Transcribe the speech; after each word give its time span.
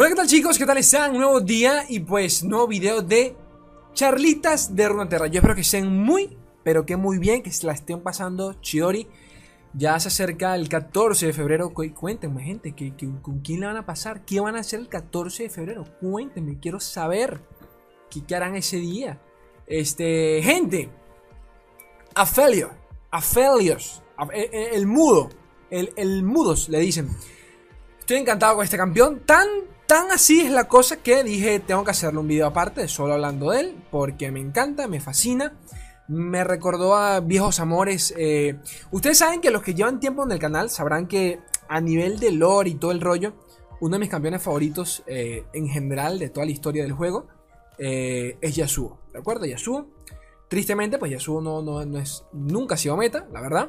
Hola, 0.00 0.10
¿qué 0.10 0.14
tal 0.14 0.28
chicos? 0.28 0.56
¿Qué 0.56 0.64
tal 0.64 0.78
están? 0.78 1.14
Nuevo 1.14 1.40
día 1.40 1.84
y 1.88 1.98
pues 1.98 2.44
nuevo 2.44 2.68
video 2.68 3.02
de 3.02 3.34
charlitas 3.94 4.76
de 4.76 4.88
Runeterra. 4.88 5.26
Yo 5.26 5.40
espero 5.40 5.56
que 5.56 5.62
estén 5.62 5.88
muy, 5.88 6.38
pero 6.62 6.86
que 6.86 6.96
muy 6.96 7.18
bien, 7.18 7.42
que 7.42 7.50
se 7.50 7.66
la 7.66 7.72
estén 7.72 8.00
pasando 8.00 8.52
Chiori. 8.60 9.08
Ya 9.74 9.98
se 9.98 10.06
acerca 10.06 10.54
el 10.54 10.68
14 10.68 11.26
de 11.26 11.32
febrero. 11.32 11.74
Cuéntenme, 11.74 12.44
gente, 12.44 12.72
con 13.20 13.40
quién 13.40 13.58
le 13.58 13.66
van 13.66 13.76
a 13.76 13.86
pasar? 13.86 14.24
¿Qué 14.24 14.38
van 14.38 14.54
a 14.54 14.60
hacer 14.60 14.78
el 14.78 14.88
14 14.88 15.42
de 15.42 15.50
febrero? 15.50 15.84
Cuéntenme, 16.00 16.60
quiero 16.60 16.78
saber 16.78 17.40
qué, 18.08 18.36
harán 18.36 18.54
ese 18.54 18.76
día. 18.76 19.20
Este, 19.66 20.40
gente, 20.44 20.90
Afelio, 22.14 22.70
Afelios, 23.10 24.04
el, 24.32 24.48
el, 24.52 24.86
mudo, 24.86 25.30
el, 25.70 25.92
el 25.96 26.22
mudos 26.22 26.68
le 26.68 26.78
dicen. 26.78 27.10
Estoy 27.98 28.18
encantado 28.18 28.54
con 28.54 28.64
este 28.64 28.76
campeón, 28.76 29.24
tan 29.26 29.48
Tan 29.88 30.10
así 30.10 30.42
es 30.42 30.50
la 30.50 30.68
cosa 30.68 30.98
que 30.98 31.24
dije, 31.24 31.60
tengo 31.60 31.82
que 31.82 31.92
hacerle 31.92 32.20
un 32.20 32.28
video 32.28 32.46
aparte, 32.46 32.86
solo 32.88 33.14
hablando 33.14 33.52
de 33.52 33.60
él, 33.60 33.76
porque 33.90 34.30
me 34.30 34.38
encanta, 34.38 34.86
me 34.86 35.00
fascina. 35.00 35.54
Me 36.08 36.44
recordó 36.44 36.94
a 36.94 37.20
viejos 37.20 37.58
amores. 37.58 38.12
Eh, 38.18 38.58
ustedes 38.90 39.16
saben 39.16 39.40
que 39.40 39.50
los 39.50 39.62
que 39.62 39.72
llevan 39.72 39.98
tiempo 39.98 40.24
en 40.24 40.32
el 40.32 40.38
canal 40.38 40.68
sabrán 40.68 41.06
que 41.06 41.40
a 41.70 41.80
nivel 41.80 42.20
de 42.20 42.32
lore 42.32 42.68
y 42.68 42.74
todo 42.74 42.92
el 42.92 43.00
rollo, 43.00 43.32
uno 43.80 43.94
de 43.94 44.00
mis 44.00 44.10
campeones 44.10 44.42
favoritos 44.42 45.02
eh, 45.06 45.46
en 45.54 45.66
general 45.68 46.18
de 46.18 46.28
toda 46.28 46.44
la 46.44 46.52
historia 46.52 46.82
del 46.82 46.92
juego 46.92 47.26
eh, 47.78 48.36
es 48.42 48.56
Yasuo. 48.56 48.98
¿De 49.14 49.20
acuerdo? 49.20 49.46
Yasuo. 49.46 49.86
Tristemente, 50.48 50.98
pues 50.98 51.12
Yasuo 51.12 51.40
no, 51.40 51.62
no, 51.62 51.98
es, 51.98 52.24
nunca 52.34 52.74
ha 52.74 52.78
sido 52.78 52.98
meta, 52.98 53.26
la 53.32 53.40
verdad. 53.40 53.68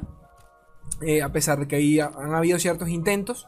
a 1.24 1.32
pesar 1.32 1.60
de 1.60 1.66
que 1.66 1.76
ahí 1.76 1.98
han 1.98 2.34
habido 2.34 2.58
ciertos 2.58 2.90
intentos 2.90 3.46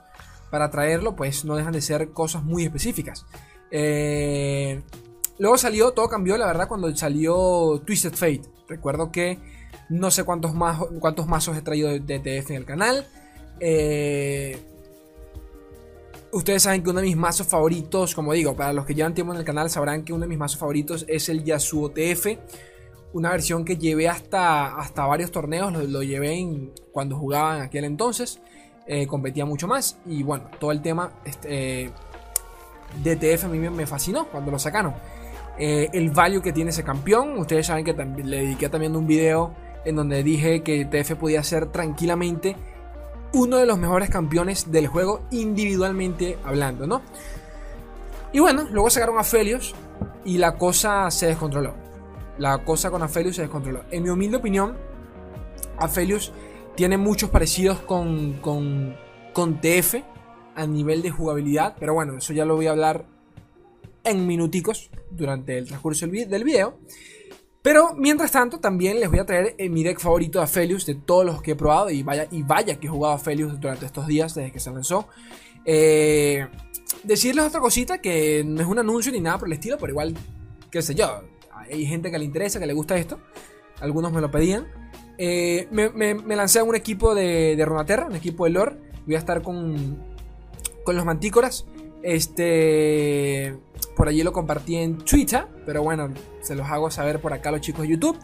para 0.53 0.71
traerlo, 0.71 1.17
pues 1.17 1.47
no 1.47 1.57
dejan 1.57 1.73
de 1.73 1.81
ser 1.81 2.11
cosas 2.11 2.45
muy 2.45 2.65
específicas. 2.65 3.25
Eh, 3.71 4.83
luego 5.39 5.57
salió, 5.57 5.93
todo 5.93 6.11
cambió, 6.11 6.37
la 6.37 6.45
verdad, 6.45 6.69
cuando 6.69 6.95
salió 6.95 7.81
Twisted 7.87 8.13
Fate. 8.13 8.43
Recuerdo 8.69 9.11
que 9.11 9.39
no 9.89 10.11
sé 10.11 10.25
cuántos, 10.25 10.53
más, 10.53 10.79
cuántos 11.01 11.27
mazos 11.27 11.57
he 11.57 11.63
traído 11.63 11.89
de 11.99 12.19
TF 12.19 12.51
en 12.51 12.57
el 12.57 12.67
canal. 12.67 13.09
Eh, 13.61 14.59
ustedes 16.33 16.65
saben 16.65 16.83
que 16.83 16.91
uno 16.91 17.01
de 17.01 17.07
mis 17.07 17.17
mazos 17.17 17.47
favoritos, 17.47 18.15
como 18.15 18.35
digo, 18.35 18.55
para 18.55 18.75
los 18.75 18.85
que 18.85 18.95
llevan 18.95 19.15
tiempo 19.15 19.33
en 19.33 19.39
el 19.39 19.47
canal 19.47 19.71
sabrán 19.71 20.05
que 20.05 20.13
uno 20.13 20.27
de 20.27 20.29
mis 20.29 20.39
mazos 20.39 20.59
favoritos 20.59 21.07
es 21.09 21.31
el 21.31 21.45
Yasuo 21.45 21.93
TF. 21.93 22.27
Una 23.15 23.31
versión 23.31 23.65
que 23.65 23.79
llevé 23.79 24.07
hasta, 24.07 24.77
hasta 24.77 25.07
varios 25.07 25.31
torneos, 25.31 25.73
lo, 25.73 26.03
llevé 26.03 26.47
cuando 26.93 27.17
jugaba 27.17 27.57
en 27.57 27.63
aquel 27.63 27.85
entonces. 27.85 28.39
Eh, 28.87 29.07
competía 29.07 29.45
mucho 29.45 29.69
más. 29.69 29.99
Y 30.07 30.23
bueno, 30.23 30.45
todo 30.59 30.73
el 30.73 30.83
tema 30.83 31.13
este, 31.25 31.91
DTF 33.03 33.45
a 33.45 33.49
mí 33.49 33.59
me 33.59 33.87
fascinó 33.87 34.27
cuando 34.27 34.51
lo 34.51 34.59
sacaron. 34.59 34.95
Eh, 35.59 35.91
el 35.93 36.11
value 36.11 36.43
que 36.43 36.53
tiene 36.53 36.71
ese 36.71 36.83
campeón, 36.83 37.39
ustedes 37.39 37.67
saben 37.67 37.85
que 37.85 37.93
le 37.93 38.39
dediqué 38.39 38.69
también 38.69 38.97
un 38.97 39.07
video 39.07 39.55
en 39.85 39.97
donde 39.97 40.23
dije 40.23 40.63
que 40.63 40.85
TF 40.85 41.17
podía 41.17 41.43
ser 41.43 41.67
tranquilamente 41.67 42.57
uno 43.35 43.59
de 43.59 43.67
los 43.67 43.79
mejores 43.79 44.11
campeones 44.11 44.71
del 44.71 44.87
juego 44.87 45.23
individualmente 45.31 46.39
hablando, 46.45 46.87
¿no? 46.87 47.03
Y 48.33 48.41
bueno, 48.41 48.67
luego 48.71 48.89
sacaron 48.91 49.19
a 49.19 49.25
Felios 49.25 49.75
y 50.25 50.39
la 50.39 50.57
cosa 50.57 51.11
se 51.11 51.27
descontroló. 51.27 51.75
La 52.39 52.65
cosa 52.65 52.91
con 52.91 53.03
Aphelios 53.03 53.37
se 53.37 53.43
descontroló. 53.43 53.83
En 53.91 54.03
mi 54.03 54.09
humilde 54.09 54.39
opinión, 54.39 54.77
Aphelios 55.79 56.33
tiene 56.77 56.97
muchos 56.97 57.31
parecidos 57.31 57.81
con, 57.81 58.35
con, 58.41 58.97
con 59.33 59.61
TF 59.61 59.97
a 60.55 60.67
nivel 60.67 61.03
de 61.03 61.11
jugabilidad, 61.11 61.77
pero 61.79 61.95
bueno, 61.95 62.17
eso 62.19 62.33
ya 62.33 62.45
lo 62.45 62.57
voy 62.57 62.67
a 62.67 62.71
hablar 62.71 63.07
en 64.05 64.27
minuticos 64.27 64.91
durante 65.11 65.59
el 65.59 65.67
transcurso 65.67 66.07
del 66.07 66.45
video. 66.45 66.79
Pero 67.63 67.95
mientras 67.95 68.33
tanto, 68.33 68.59
también 68.59 68.99
les 68.99 69.09
voy 69.09 69.21
a 69.21 69.25
traer 69.25 69.55
eh, 69.57 69.69
mi 69.69 69.85
deck 69.85 70.01
favorito 70.01 70.41
de 70.41 70.45
Aphelios 70.45 70.85
de 70.85 70.97
todos 70.97 71.25
los 71.25 71.43
que 71.43 71.53
he 71.53 71.55
probado. 71.55 71.91
Y 71.91 72.03
vaya, 72.03 72.27
y 72.31 72.43
vaya 72.43 72.79
que 72.81 72.89
he 72.89 72.91
jugado 72.91 73.15
a 73.15 73.17
Aphelios 73.17 73.61
durante 73.61 73.87
estos 73.87 74.09
días 74.09 74.35
desde 74.35 74.51
que 74.51 74.59
se 74.59 74.71
lanzó. 74.73 75.07
Eh, 75.65 76.49
decirles 77.05 77.45
otra 77.45 77.61
cosita 77.61 77.99
que 77.99 78.43
no 78.45 78.61
es 78.61 78.67
un 78.67 78.81
anuncio 78.81 79.13
ni 79.13 79.21
nada 79.21 79.39
por 79.39 79.47
el 79.47 79.55
estilo, 79.55 79.79
pero 79.79 79.93
igual, 79.93 80.17
qué 80.71 80.83
sé 80.83 80.97
yo. 80.97 81.23
Hay 81.55 81.87
gente 81.87 82.11
que 82.11 82.19
le 82.19 82.25
interesa, 82.25 82.59
que 82.59 82.67
le 82.67 82.73
gusta 82.73 82.97
esto. 82.97 83.21
Algunos 83.81 84.13
me 84.13 84.21
lo 84.21 84.29
pedían. 84.29 84.67
Eh, 85.25 85.69
me, 85.71 86.35
lancé 86.35 86.59
a 86.59 86.65
un 86.65 86.75
equipo 86.75 87.15
de, 87.15 87.55
de 87.55 87.65
Runaterra, 87.65 88.07
un 88.07 88.17
equipo 88.17 88.45
de 88.45 88.51
lore. 88.51 88.77
Voy 89.07 89.15
a 89.15 89.19
estar 89.19 89.41
con, 89.41 89.97
con 90.83 90.97
los 90.97 91.05
mantícoras. 91.05 91.65
Este. 92.03 93.57
Por 93.97 94.09
allí 94.09 94.25
lo 94.25 94.33
compartí 94.33 94.75
en 94.75 94.99
Twitter. 94.99 95.47
Pero 95.65 95.85
bueno, 95.85 96.09
se 96.41 96.57
los 96.57 96.67
hago 96.67 96.91
saber 96.91 97.21
por 97.21 97.33
acá 97.33 97.51
a 97.51 97.53
los 97.53 97.61
chicos 97.61 97.83
de 97.83 97.91
YouTube. 97.91 98.19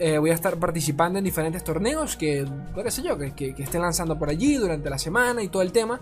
Eh, 0.00 0.18
voy 0.18 0.30
a 0.30 0.34
estar 0.34 0.56
participando 0.56 1.20
en 1.20 1.24
diferentes 1.24 1.62
torneos 1.62 2.16
que, 2.16 2.44
qué 2.74 2.90
sé 2.90 3.02
yo, 3.02 3.16
que, 3.16 3.32
que, 3.32 3.54
estén 3.56 3.82
lanzando 3.82 4.18
por 4.18 4.28
allí 4.28 4.54
durante 4.54 4.90
la 4.90 4.98
semana 4.98 5.40
y 5.40 5.46
todo 5.46 5.62
el 5.62 5.70
tema. 5.70 6.00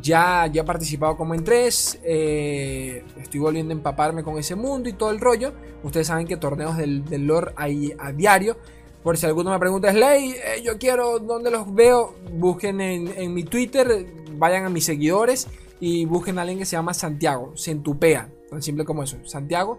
Ya, 0.00 0.46
ya 0.46 0.62
he 0.62 0.64
participado 0.64 1.16
como 1.16 1.34
en 1.34 1.42
tres. 1.42 1.98
Eh, 2.04 3.02
estoy 3.20 3.40
volviendo 3.40 3.72
a 3.72 3.76
empaparme 3.76 4.22
con 4.22 4.38
ese 4.38 4.54
mundo 4.54 4.88
y 4.88 4.92
todo 4.92 5.10
el 5.10 5.18
rollo. 5.18 5.52
Ustedes 5.82 6.06
saben 6.06 6.28
que 6.28 6.36
torneos 6.36 6.76
del, 6.76 7.04
del 7.04 7.26
lore 7.26 7.54
hay 7.56 7.92
a 7.98 8.12
diario. 8.12 8.56
Por 9.04 9.18
si 9.18 9.26
alguno 9.26 9.50
me 9.50 9.58
pregunta, 9.58 9.92
Slay, 9.92 10.30
eh, 10.30 10.62
yo 10.64 10.78
quiero, 10.78 11.18
¿dónde 11.18 11.50
los 11.50 11.72
veo? 11.74 12.14
Busquen 12.32 12.80
en, 12.80 13.34
mi 13.34 13.44
Twitter, 13.44 14.06
vayan 14.38 14.64
a 14.64 14.70
mis 14.70 14.86
seguidores 14.86 15.46
y 15.78 16.06
busquen 16.06 16.38
a 16.38 16.40
alguien 16.40 16.58
que 16.58 16.64
se 16.64 16.74
llama 16.74 16.94
Santiago, 16.94 17.52
Centupea, 17.54 18.30
tan 18.48 18.62
simple 18.62 18.86
como 18.86 19.02
eso. 19.02 19.18
Santiago 19.26 19.78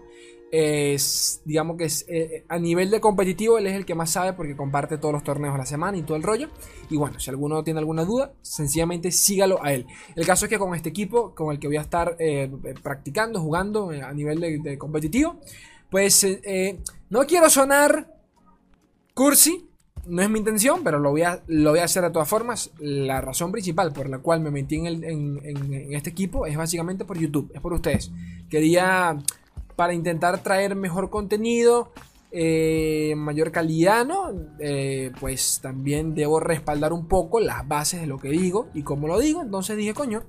es, 0.52 1.42
digamos 1.44 1.76
que 1.76 1.86
es, 1.86 2.04
eh, 2.08 2.44
a 2.48 2.56
nivel 2.60 2.88
de 2.88 3.00
competitivo, 3.00 3.58
él 3.58 3.66
es 3.66 3.74
el 3.74 3.84
que 3.84 3.96
más 3.96 4.10
sabe 4.10 4.32
porque 4.32 4.54
comparte 4.54 4.96
todos 4.96 5.14
los 5.14 5.24
torneos 5.24 5.56
a 5.56 5.58
la 5.58 5.66
semana 5.66 5.98
y 5.98 6.02
todo 6.02 6.16
el 6.16 6.22
rollo. 6.22 6.48
Y 6.88 6.96
bueno, 6.96 7.18
si 7.18 7.28
alguno 7.28 7.64
tiene 7.64 7.80
alguna 7.80 8.04
duda, 8.04 8.32
sencillamente 8.42 9.10
sígalo 9.10 9.60
a 9.60 9.72
él. 9.72 9.86
El 10.14 10.24
caso 10.24 10.44
es 10.44 10.50
que 10.50 10.58
con 10.60 10.72
este 10.72 10.90
equipo, 10.90 11.34
con 11.34 11.50
el 11.50 11.58
que 11.58 11.66
voy 11.66 11.78
a 11.78 11.82
estar 11.82 12.14
eh, 12.20 12.48
practicando, 12.80 13.40
jugando 13.40 13.90
a 13.90 14.12
nivel 14.12 14.62
de 14.62 14.78
competitivo, 14.78 15.40
pues 15.90 16.24
no 17.10 17.26
quiero 17.26 17.50
sonar 17.50 18.15
Cursi, 19.16 19.66
no 20.08 20.20
es 20.20 20.28
mi 20.28 20.40
intención, 20.40 20.84
pero 20.84 20.98
lo 20.98 21.10
voy, 21.10 21.22
a, 21.22 21.42
lo 21.46 21.70
voy 21.70 21.78
a 21.78 21.84
hacer 21.84 22.02
de 22.02 22.10
todas 22.10 22.28
formas. 22.28 22.70
La 22.78 23.22
razón 23.22 23.50
principal 23.50 23.90
por 23.94 24.10
la 24.10 24.18
cual 24.18 24.40
me 24.40 24.50
metí 24.50 24.76
en, 24.76 25.40
este 25.90 26.10
equipo 26.10 26.44
es 26.44 26.54
básicamente 26.54 27.06
por 27.06 27.18
YouTube, 27.18 27.50
es 27.54 27.62
por 27.62 27.72
ustedes. 27.72 28.12
Quería, 28.50 29.16
para 29.74 29.94
intentar 29.94 30.42
traer 30.42 30.76
mejor 30.76 31.08
contenido, 31.08 31.94
eh, 32.30 33.14
mayor 33.16 33.52
calidad, 33.52 34.04
¿no? 34.04 34.34
Eh, 34.58 35.12
pues 35.18 35.60
también 35.62 36.14
debo 36.14 36.38
respaldar 36.38 36.92
un 36.92 37.08
poco 37.08 37.40
las 37.40 37.66
bases 37.66 38.02
de 38.02 38.06
lo 38.06 38.18
que 38.18 38.28
digo 38.28 38.68
y 38.74 38.82
cómo 38.82 39.08
lo 39.08 39.18
digo. 39.18 39.40
Entonces 39.40 39.78
dije, 39.78 39.94
coño, 39.94 40.24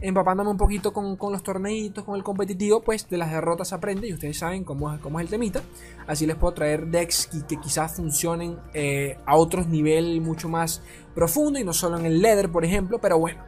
empapándome 0.00 0.50
un 0.50 0.56
poquito 0.56 0.92
con, 0.92 1.16
los 1.32 1.42
torneitos, 1.42 2.04
con 2.04 2.16
el 2.16 2.22
competitivo, 2.22 2.80
pues 2.80 3.08
de 3.08 3.16
las 3.18 3.30
derrotas 3.30 3.72
aprende 3.72 4.06
y 4.08 4.12
ustedes 4.12 4.38
saben 4.38 4.64
cómo 4.64 4.92
es, 4.92 5.00
cómo 5.00 5.18
es 5.18 5.24
el 5.24 5.30
temita. 5.30 5.62
Así 6.06 6.26
les 6.26 6.36
puedo 6.36 6.54
traer 6.54 6.86
decks 6.86 7.28
que, 7.48 7.56
quizás 7.56 7.96
funcionen 7.96 8.58
eh, 8.74 9.18
a 9.26 9.36
otros 9.36 9.66
nivel 9.66 10.20
mucho 10.20 10.48
más 10.48 10.82
profundo 11.14 11.58
y 11.58 11.64
no 11.64 11.72
solo 11.72 11.98
en 11.98 12.06
el 12.06 12.20
leather, 12.20 12.50
por 12.50 12.64
ejemplo, 12.64 12.98
pero 13.00 13.18
bueno, 13.18 13.42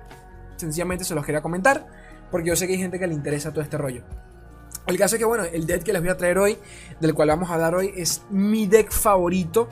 sencillamente 0.56 1.04
se 1.04 1.14
los 1.14 1.24
quería 1.24 1.40
comentar 1.40 1.86
porque 2.30 2.48
yo 2.48 2.56
sé 2.56 2.66
que 2.66 2.74
hay 2.74 2.78
gente 2.78 2.98
que 2.98 3.06
le 3.06 3.14
interesa 3.14 3.52
todo 3.52 3.62
este 3.62 3.78
rollo. 3.78 4.02
El 4.86 4.98
caso 4.98 5.16
es 5.16 5.18
que, 5.20 5.24
bueno, 5.24 5.44
el 5.44 5.66
deck 5.66 5.82
que 5.82 5.92
les 5.92 6.02
voy 6.02 6.10
a 6.10 6.16
traer 6.16 6.38
hoy, 6.38 6.56
del 7.00 7.14
cual 7.14 7.28
vamos 7.28 7.50
a 7.50 7.54
hablar 7.54 7.74
hoy, 7.74 7.92
es 7.96 8.22
mi 8.30 8.66
deck 8.66 8.90
favorito 8.90 9.68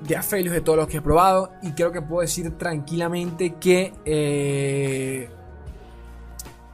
de 0.00 0.16
Aphelios 0.16 0.54
de 0.54 0.62
todos 0.62 0.78
los 0.78 0.88
que 0.88 0.98
he 0.98 1.02
probado. 1.02 1.52
Y 1.62 1.72
creo 1.72 1.92
que 1.92 2.00
puedo 2.00 2.22
decir 2.22 2.56
tranquilamente 2.56 3.54
que 3.54 3.92
eh, 4.04 5.28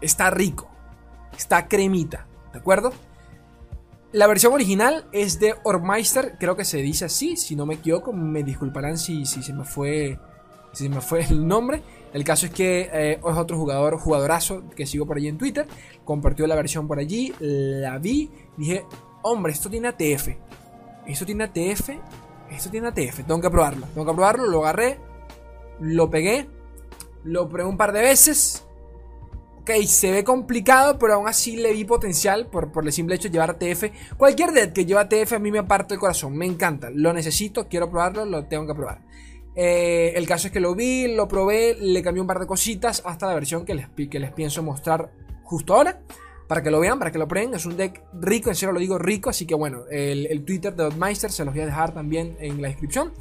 está 0.00 0.31
rico. 0.31 0.69
Está 1.37 1.67
cremita. 1.67 2.26
¿De 2.53 2.61
acuerdo? 2.61 2.93
La 4.12 4.26
versión 4.26 4.53
original 4.53 5.06
es 5.12 5.41
de 5.41 5.55
Ormeister. 5.64 6.37
Creo 6.38 6.55
que 6.55 6.64
se 6.64 6.79
dice 6.79 7.06
así. 7.06 7.37
Si 7.37 7.56
no 7.56 7.67
me 7.67 7.75
equivoco, 7.75 8.12
me 8.12 8.44
disculparán 8.44 8.97
si, 8.97 9.26
si 9.26 9.43
se 9.43 9.53
me 9.53 9.65
fue. 9.65 10.19
Si 10.73 10.88
me 10.88 11.00
fue 11.00 11.25
el 11.25 11.47
nombre. 11.47 11.82
El 12.12 12.23
caso 12.25 12.47
es 12.47 12.53
que 12.53 12.91
eh, 12.93 13.12
es 13.15 13.37
otro 13.37 13.56
jugador, 13.56 13.99
jugadorazo 13.99 14.65
que 14.76 14.87
sigo 14.87 15.06
por 15.06 15.17
allí 15.17 15.29
en 15.29 15.38
Twitter. 15.38 15.67
Compartió 16.05 16.47
la 16.47 16.55
versión 16.55 16.87
por 16.87 16.99
allí. 16.99 17.35
La 17.41 17.99
vi. 17.99 18.31
Dije, 18.56 18.85
hombre, 19.23 19.53
esto 19.53 19.69
tiene 19.69 19.88
ATF. 19.88 20.29
Esto 21.06 21.26
tiene 21.26 21.44
ATF 21.44 21.91
esto 22.56 22.70
tiene 22.70 22.88
ATF, 22.88 23.25
tengo 23.26 23.40
que 23.40 23.50
probarlo. 23.50 23.87
Tengo 23.94 24.06
que 24.06 24.14
probarlo, 24.14 24.46
lo 24.46 24.62
agarré, 24.62 24.99
lo 25.81 26.10
pegué, 26.10 26.49
lo 27.25 27.49
probé 27.49 27.69
un 27.69 27.76
par 27.76 27.93
de 27.93 28.00
veces. 28.00 28.66
Ok, 29.60 29.70
se 29.87 30.10
ve 30.10 30.25
complicado, 30.25 30.99
pero 30.99 31.14
aún 31.14 31.28
así 31.28 31.56
le 31.56 31.72
vi 31.72 31.84
potencial 31.84 32.49
por, 32.49 32.72
por 32.72 32.84
el 32.84 32.93
simple 32.93 33.14
hecho 33.14 33.28
de 33.28 33.32
llevar 33.32 33.50
ATF. 33.50 33.84
Cualquier 34.16 34.52
dead 34.52 34.72
que 34.72 34.84
lleva 34.84 35.02
ATF 35.02 35.34
a 35.34 35.38
mí 35.38 35.52
me 35.52 35.60
aparta 35.60 35.94
el 35.94 36.00
corazón, 36.00 36.37
me 36.37 36.46
encanta, 36.46 36.90
lo 36.90 37.12
necesito, 37.12 37.69
quiero 37.69 37.88
probarlo, 37.88 38.25
lo 38.25 38.46
tengo 38.46 38.66
que 38.66 38.75
probar. 38.75 39.02
Eh, 39.55 40.14
el 40.16 40.26
caso 40.26 40.48
es 40.48 40.52
que 40.52 40.60
lo 40.60 40.75
vi, 40.75 41.14
lo 41.14 41.28
probé, 41.28 41.76
le 41.78 42.02
cambié 42.02 42.20
un 42.20 42.26
par 42.26 42.40
de 42.40 42.46
cositas 42.46 43.02
hasta 43.05 43.26
la 43.26 43.34
versión 43.34 43.64
que 43.64 43.75
les, 43.75 43.88
que 43.88 44.19
les 44.19 44.32
pienso 44.32 44.62
mostrar 44.62 45.12
justo 45.44 45.75
ahora. 45.75 46.00
Para 46.52 46.62
que 46.62 46.70
lo 46.70 46.81
vean, 46.81 46.99
para 46.99 47.10
que 47.10 47.16
lo 47.16 47.26
prueben. 47.26 47.54
Es 47.54 47.64
un 47.64 47.78
deck 47.78 48.02
rico, 48.12 48.50
en 48.50 48.54
serio 48.54 48.75
lo 48.75 48.78
digo 48.78 48.99
rico. 48.99 49.31
Así 49.31 49.46
que 49.46 49.54
bueno, 49.54 49.84
el, 49.90 50.44
Twitter 50.44 50.76
de 50.76 50.82
Dotmeister 50.82 51.32
se 51.32 51.46
los 51.46 51.54
voy 51.54 51.62
a 51.62 51.64
dejar 51.64 51.94
también 51.94 52.37
en 52.40 52.60
la 52.60 52.69
descripción. 52.69 53.14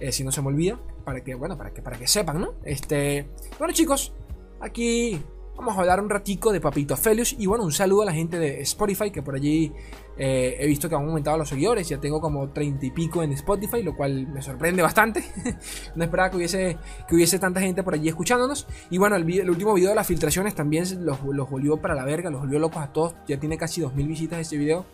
Eh, 0.00 0.10
si 0.10 0.24
no 0.24 0.32
se 0.32 0.42
me 0.42 0.48
olvida. 0.48 0.80
Para 1.04 1.22
que, 1.22 1.36
bueno, 1.36 1.56
para 1.56 1.72
que, 1.72 1.82
para 1.82 1.96
que 1.96 2.08
sepan, 2.08 2.40
¿no? 2.40 2.54
Este. 2.64 3.28
Bueno, 3.60 3.72
chicos. 3.72 4.12
Aquí 4.60 5.22
Vamos 5.56 5.76
a 5.76 5.80
hablar 5.80 6.00
un 6.00 6.10
ratico 6.10 6.52
de 6.52 6.60
Papito 6.60 6.96
Felius 6.96 7.36
y 7.38 7.46
bueno, 7.46 7.64
un 7.64 7.72
saludo 7.72 8.02
a 8.02 8.06
la 8.06 8.12
gente 8.12 8.38
de 8.38 8.60
Spotify 8.62 9.10
que 9.12 9.22
por 9.22 9.36
allí 9.36 9.72
eh, 10.16 10.56
he 10.58 10.66
visto 10.66 10.88
que 10.88 10.96
han 10.96 11.02
aumentado 11.02 11.38
los 11.38 11.48
seguidores, 11.48 11.88
ya 11.88 11.98
tengo 11.98 12.20
como 12.20 12.50
30 12.50 12.84
y 12.84 12.90
pico 12.90 13.22
en 13.22 13.32
Spotify, 13.32 13.82
lo 13.82 13.96
cual 13.96 14.26
me 14.26 14.42
sorprende 14.42 14.82
bastante. 14.82 15.24
no 15.94 16.04
esperaba 16.04 16.30
que 16.30 16.36
hubiese, 16.36 16.76
que 17.08 17.14
hubiese 17.14 17.38
tanta 17.38 17.60
gente 17.60 17.84
por 17.84 17.94
allí 17.94 18.08
escuchándonos. 18.08 18.66
Y 18.90 18.98
bueno, 18.98 19.14
el, 19.14 19.48
último 19.48 19.74
video 19.74 19.90
de 19.90 19.94
las 19.94 20.06
filtraciones 20.06 20.56
también 20.56 20.84
los, 21.04 21.22
los, 21.22 21.48
volvió 21.48 21.76
para 21.76 21.94
la 21.94 22.04
verga, 22.04 22.30
los 22.30 22.40
volvió 22.40 22.58
locos 22.58 22.82
a 22.82 22.92
todos, 22.92 23.14
ya 23.28 23.38
tiene 23.38 23.56
casi 23.56 23.80
2000 23.80 24.08
visitas 24.08 24.40
este 24.40 24.56
video, 24.56 24.84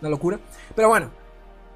una 0.00 0.10
locura. 0.10 0.38
Pero 0.76 0.88
bueno, 0.88 1.10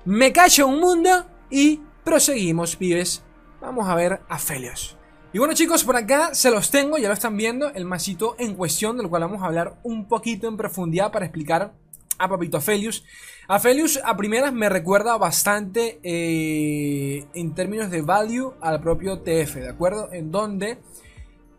me 0.05 0.32
callo 0.32 0.67
un 0.67 0.81
mundo 0.81 1.25
y 1.50 1.81
proseguimos, 2.05 2.76
pibes. 2.76 3.23
Vamos 3.61 3.88
a 3.88 3.94
ver 3.94 4.20
a 4.29 4.38
Felius. 4.38 4.99
Y 5.34 5.38
bueno 5.38 5.52
chicos, 5.52 5.82
por 5.82 5.96
acá 5.96 6.32
se 6.32 6.48
los 6.48 6.70
tengo, 6.70 6.96
ya 6.96 7.08
lo 7.08 7.14
están 7.14 7.36
viendo, 7.36 7.69
el 7.75 7.84
masito 7.86 8.36
en 8.38 8.54
cuestión, 8.54 8.96
del 8.96 9.08
cual 9.08 9.22
vamos 9.22 9.42
a 9.42 9.46
hablar 9.46 9.81
un 9.82 10.06
poquito 10.06 10.46
en 10.46 10.56
profundidad 10.56 11.10
para 11.10 11.25
explicar 11.26 11.75
a 12.19 12.28
Papito 12.28 12.58
Aphelius. 12.58 13.04
Aphelius 13.48 13.98
a 14.04 14.16
primeras 14.16 14.52
me 14.52 14.69
recuerda 14.69 15.19
bastante 15.19 15.98
eh, 16.04 17.26
en 17.34 17.52
términos 17.52 17.90
de 17.90 18.02
value 18.02 18.54
al 18.60 18.81
propio 18.81 19.22
TF, 19.22 19.56
¿de 19.56 19.69
acuerdo? 19.69 20.08
En 20.12 20.31
donde 20.31 20.78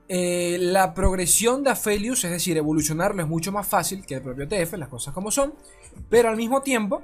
eh, 0.08 0.56
la 0.58 0.94
progresión 0.94 1.62
de 1.62 1.72
Aphelius, 1.72 2.24
es 2.24 2.32
decir, 2.32 2.56
evolucionarlo 2.56 3.22
es 3.22 3.28
mucho 3.28 3.52
más 3.52 3.68
fácil 3.68 4.06
que 4.06 4.16
el 4.16 4.22
propio 4.22 4.48
TF, 4.48 4.72
las 4.78 4.88
cosas 4.88 5.14
como 5.14 5.32
son, 5.32 5.54
pero 6.10 6.30
al 6.30 6.38
mismo 6.38 6.62
tiempo... 6.62 7.04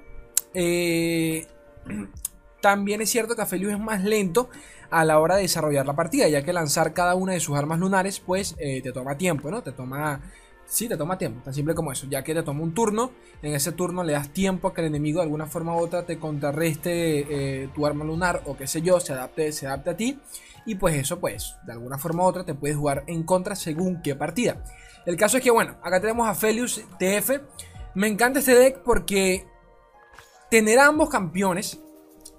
Eh, 0.54 1.46
también 2.62 3.02
es 3.02 3.10
cierto 3.10 3.36
que 3.36 3.42
Aphelios 3.42 3.74
es 3.74 3.80
más 3.80 4.04
lento 4.04 4.50
a 4.90 5.06
la 5.06 5.20
hora 5.20 5.36
de 5.38 5.44
desarrollar 5.44 5.86
la 5.86 5.96
partida, 5.96 6.28
ya 6.28 6.44
que 6.44 6.54
lanzar 6.54 6.94
cada 6.94 7.16
una 7.16 7.34
de 7.34 7.40
sus 7.40 7.58
armas 7.58 7.80
lunares, 7.80 8.20
pues 8.20 8.56
eh, 8.60 8.82
te 8.82 8.92
toma 8.92 9.18
tiempo, 9.18 9.50
¿no? 9.50 9.64
Te 9.64 9.72
toma. 9.72 10.22
Sí, 10.66 10.88
te 10.88 10.96
toma 10.96 11.18
tiempo, 11.18 11.42
tan 11.44 11.54
simple 11.54 11.76
como 11.76 11.92
eso, 11.92 12.08
ya 12.10 12.24
que 12.24 12.34
te 12.34 12.44
toma 12.44 12.62
un 12.62 12.74
turno, 12.74 13.12
en 13.42 13.54
ese 13.54 13.74
turno 13.74 14.06
le 14.06 14.14
das 14.14 14.30
tiempo 14.30 14.70
a 14.70 14.74
que 14.74 14.80
el 14.80 14.88
enemigo 14.88 15.20
de 15.20 15.24
alguna 15.24 15.46
forma 15.46 15.76
u 15.76 15.80
otra 15.80 16.06
te 16.06 16.18
contrarreste 16.18 17.64
eh, 17.64 17.70
tu 17.76 17.86
arma 17.86 18.06
lunar 18.06 18.42
o 18.46 18.56
qué 18.56 18.68
sé 18.68 18.82
yo, 18.82 18.98
se 19.02 19.12
adapte, 19.12 19.52
se 19.52 19.68
adapte 19.68 19.90
a 19.90 19.98
ti, 19.98 20.18
y 20.66 20.76
pues 20.76 20.96
eso 20.96 21.20
pues, 21.20 21.58
de 21.66 21.74
alguna 21.74 21.98
forma 21.98 22.24
u 22.24 22.26
otra 22.26 22.46
te 22.46 22.54
puedes 22.54 22.78
jugar 22.78 23.04
en 23.08 23.24
contra 23.24 23.54
según 23.56 24.02
qué 24.02 24.16
partida. 24.16 24.64
El 25.06 25.18
caso 25.18 25.36
es 25.36 25.44
que 25.44 25.52
bueno, 25.52 25.76
acá 25.84 26.00
tenemos 26.00 26.26
a 26.26 26.36
Felius 26.36 26.82
TF, 26.98 27.32
me 27.96 28.08
encanta 28.08 28.40
este 28.40 28.56
deck 28.56 28.82
porque 28.84 29.46
tener 30.50 30.80
ambos 30.80 31.10
campeones 31.10 31.82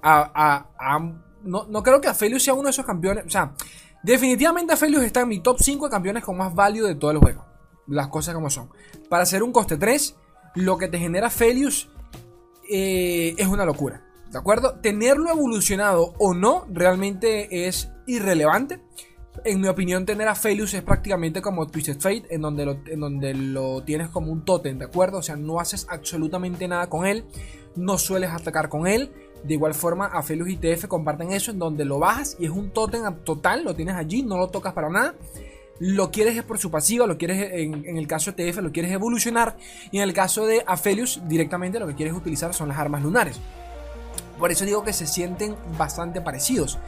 no, 0.03 1.83
creo 1.83 2.01
que 2.01 2.09
Aphelios 2.09 2.43
sea 2.43 2.55
uno 2.55 2.65
de 2.65 2.71
esos 2.71 2.87
campeones. 2.87 3.27
O 3.27 3.31
sea, 3.31 3.55
definitivamente 4.03 4.73
Aphelios 4.73 5.03
está 5.03 5.21
en 5.21 5.29
mi 5.29 5.41
top 5.41 5.59
5 5.61 5.87
de 5.87 5.91
campeones 5.91 6.25
con 6.25 6.37
más 6.37 6.55
value 6.55 6.87
de 6.87 6.95
todo 6.95 7.11
el 7.11 7.19
juego. 7.19 7.45
Las 7.87 8.09
cosas 8.09 8.35
como 8.35 8.51
son. 8.51 8.71
Para 9.09 9.25
hacer 9.25 9.43
un 9.43 9.53
coste 9.53 9.77
3, 9.77 10.17
lo 10.57 10.79
que 10.79 10.89
te 10.89 10.99
genera 10.99 11.29
Aphelios 11.29 11.91
eh, 12.71 13.35
es 13.37 13.47
una 13.47 13.65
locura. 13.65 14.05
¿De 14.31 14.39
acuerdo? 14.39 14.81
Tenerlo 14.81 15.31
evolucionado 15.31 16.15
o 16.19 16.33
no 16.33 16.67
realmente 16.71 17.67
es 17.69 17.91
irrelevante. 18.07 18.81
En 19.44 19.61
mi 19.61 19.69
opinión, 19.69 20.05
tener 20.05 20.29
a 20.29 20.34
Felius 20.34 20.75
es 20.75 20.82
prácticamente 20.82 21.40
como 21.40 21.67
Twisted 21.67 21.99
Fate, 21.99 22.26
en 22.31 22.43
donde, 22.43 22.67
lo, 22.67 22.79
en 22.87 23.00
donde 23.00 23.34
lo 23.34 23.82
tienes 23.82 24.08
como 24.08 24.31
un 24.31 24.44
totem, 24.44 24.79
¿de 24.79 24.84
acuerdo? 24.84 25.19
O 25.19 25.23
sea, 25.23 25.37
no 25.37 25.58
haces 25.58 25.87
absolutamente 25.88 26.69
nada 26.69 26.88
con 26.88 27.06
él, 27.06 27.25
no 27.75 27.96
sueles 27.96 28.31
atacar 28.31 28.69
con 28.69 28.87
él, 28.87 29.11
de 29.44 29.55
igual 29.55 29.75
forma, 29.75 30.06
Aphelios 30.06 30.49
y 30.49 30.56
TF 30.56 30.87
comparten 30.87 31.32
eso 31.32 31.50
en 31.50 31.58
donde 31.58 31.84
lo 31.84 31.99
bajas 31.99 32.37
y 32.38 32.44
es 32.44 32.50
un 32.50 32.70
totem 32.70 33.02
total, 33.25 33.64
lo 33.64 33.75
tienes 33.75 33.96
allí, 33.96 34.23
no 34.23 34.37
lo 34.37 34.49
tocas 34.49 34.73
para 34.73 34.88
nada. 34.88 35.14
Lo 35.81 36.12
quieres 36.12 36.37
es 36.37 36.44
por 36.44 36.58
su 36.58 36.70
pasiva, 36.70 37.06
lo 37.06 37.19
quieres 37.19 37.50
en, 37.52 37.96
el 37.96 38.06
caso 38.06 38.31
de 38.31 38.52
TF 38.52 38.58
lo 38.58 38.70
quieres 38.70 38.93
evolucionar 38.93 39.56
y 39.90 39.96
en 39.96 40.05
el 40.05 40.12
caso 40.12 40.46
de 40.46 40.62
Aphelios 40.64 41.23
directamente 41.26 41.81
lo 41.81 41.88
que 41.88 41.94
quieres 41.94 42.14
utilizar 42.14 42.55
son 42.55 42.69
las 42.69 42.79
armas 42.79 43.02
lunares. 43.02 43.40
Por 44.38 44.52
eso 44.52 44.64
digo 44.64 44.84
que 44.84 44.93
se 44.93 45.06
sienten 45.06 45.56
bastante 45.76 46.20
parecidos. 46.20 46.79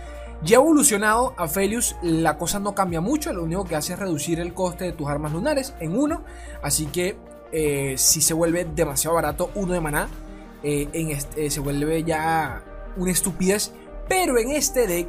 Ya 0.44 0.56
evolucionado 0.56 1.34
Aphelios, 1.38 1.96
la 2.02 2.36
cosa 2.36 2.60
no 2.60 2.74
cambia 2.74 3.00
mucho, 3.00 3.32
lo 3.32 3.44
único 3.44 3.64
que 3.64 3.76
hace 3.76 3.94
es 3.94 3.98
reducir 3.98 4.40
el 4.40 4.52
coste 4.52 4.84
de 4.84 4.92
tus 4.92 5.08
armas 5.08 5.32
lunares 5.32 5.74
en 5.80 5.96
uno, 5.96 6.22
así 6.62 6.86
que 6.86 7.16
eh, 7.50 7.94
si 7.96 8.20
se 8.20 8.34
vuelve 8.34 8.64
demasiado 8.64 9.14
barato 9.14 9.50
uno 9.54 9.72
de 9.72 9.80
maná, 9.80 10.08
eh, 10.62 10.88
este, 10.92 11.50
se 11.50 11.60
vuelve 11.60 12.02
ya 12.02 12.62
una 12.96 13.12
estupidez. 13.12 13.72
Pero 14.08 14.38
en 14.38 14.50
este 14.50 14.86
deck, 14.86 15.08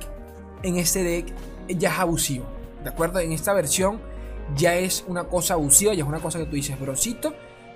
en 0.64 0.78
este 0.78 1.04
deck 1.04 1.34
ya 1.68 1.94
es 1.94 2.00
abusivo. 2.00 2.46
¿De 2.84 2.90
acuerdo? 2.90 3.20
En 3.20 3.32
esta 3.32 3.54
versión 3.54 4.00
ya 4.56 4.76
es 4.76 5.04
una 5.08 5.24
cosa 5.24 5.56
abusiva, 5.56 5.94
ya 5.94 6.04
es 6.04 6.08
una 6.08 6.20
cosa 6.20 6.40
que 6.40 6.46
tú 6.46 6.56
dices, 6.56 6.80
brocito. 6.80 7.34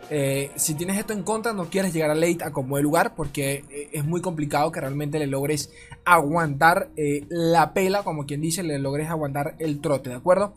Eh, 0.10 0.52
si 0.56 0.74
tienes 0.74 0.98
esto 0.98 1.14
en 1.14 1.24
contra, 1.24 1.54
no 1.54 1.70
quieres 1.70 1.94
llegar 1.94 2.10
a 2.10 2.16
late 2.16 2.44
a 2.44 2.52
como 2.52 2.78
el 2.78 2.84
lugar, 2.84 3.16
porque 3.16 3.64
eh, 3.70 3.90
es 3.94 4.06
muy 4.06 4.22
complicado 4.22 4.72
que 4.72 4.82
realmente 4.82 5.20
le 5.20 5.28
logres 5.28 5.72
aguantar 6.06 6.90
la 7.30 7.74
pela, 7.74 8.04
como 8.04 8.26
quien 8.26 8.42
dice, 8.42 8.64
le 8.64 8.80
logres 8.80 9.10
aguantar 9.10 9.56
el 9.60 9.82
trote, 9.82 10.10
¿de 10.10 10.16
acuerdo? 10.16 10.56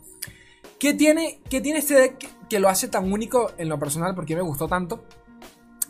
¿Qué 0.79 0.93
tiene, 0.93 1.39
¿Qué 1.49 1.61
tiene 1.61 1.79
este 1.79 1.95
deck 1.95 2.47
que 2.49 2.59
lo 2.59 2.67
hace 2.67 2.87
tan 2.87 3.11
único 3.11 3.51
en 3.57 3.69
lo 3.69 3.79
personal? 3.79 4.15
Porque 4.15 4.35
me 4.35 4.41
gustó 4.41 4.67
tanto. 4.67 5.05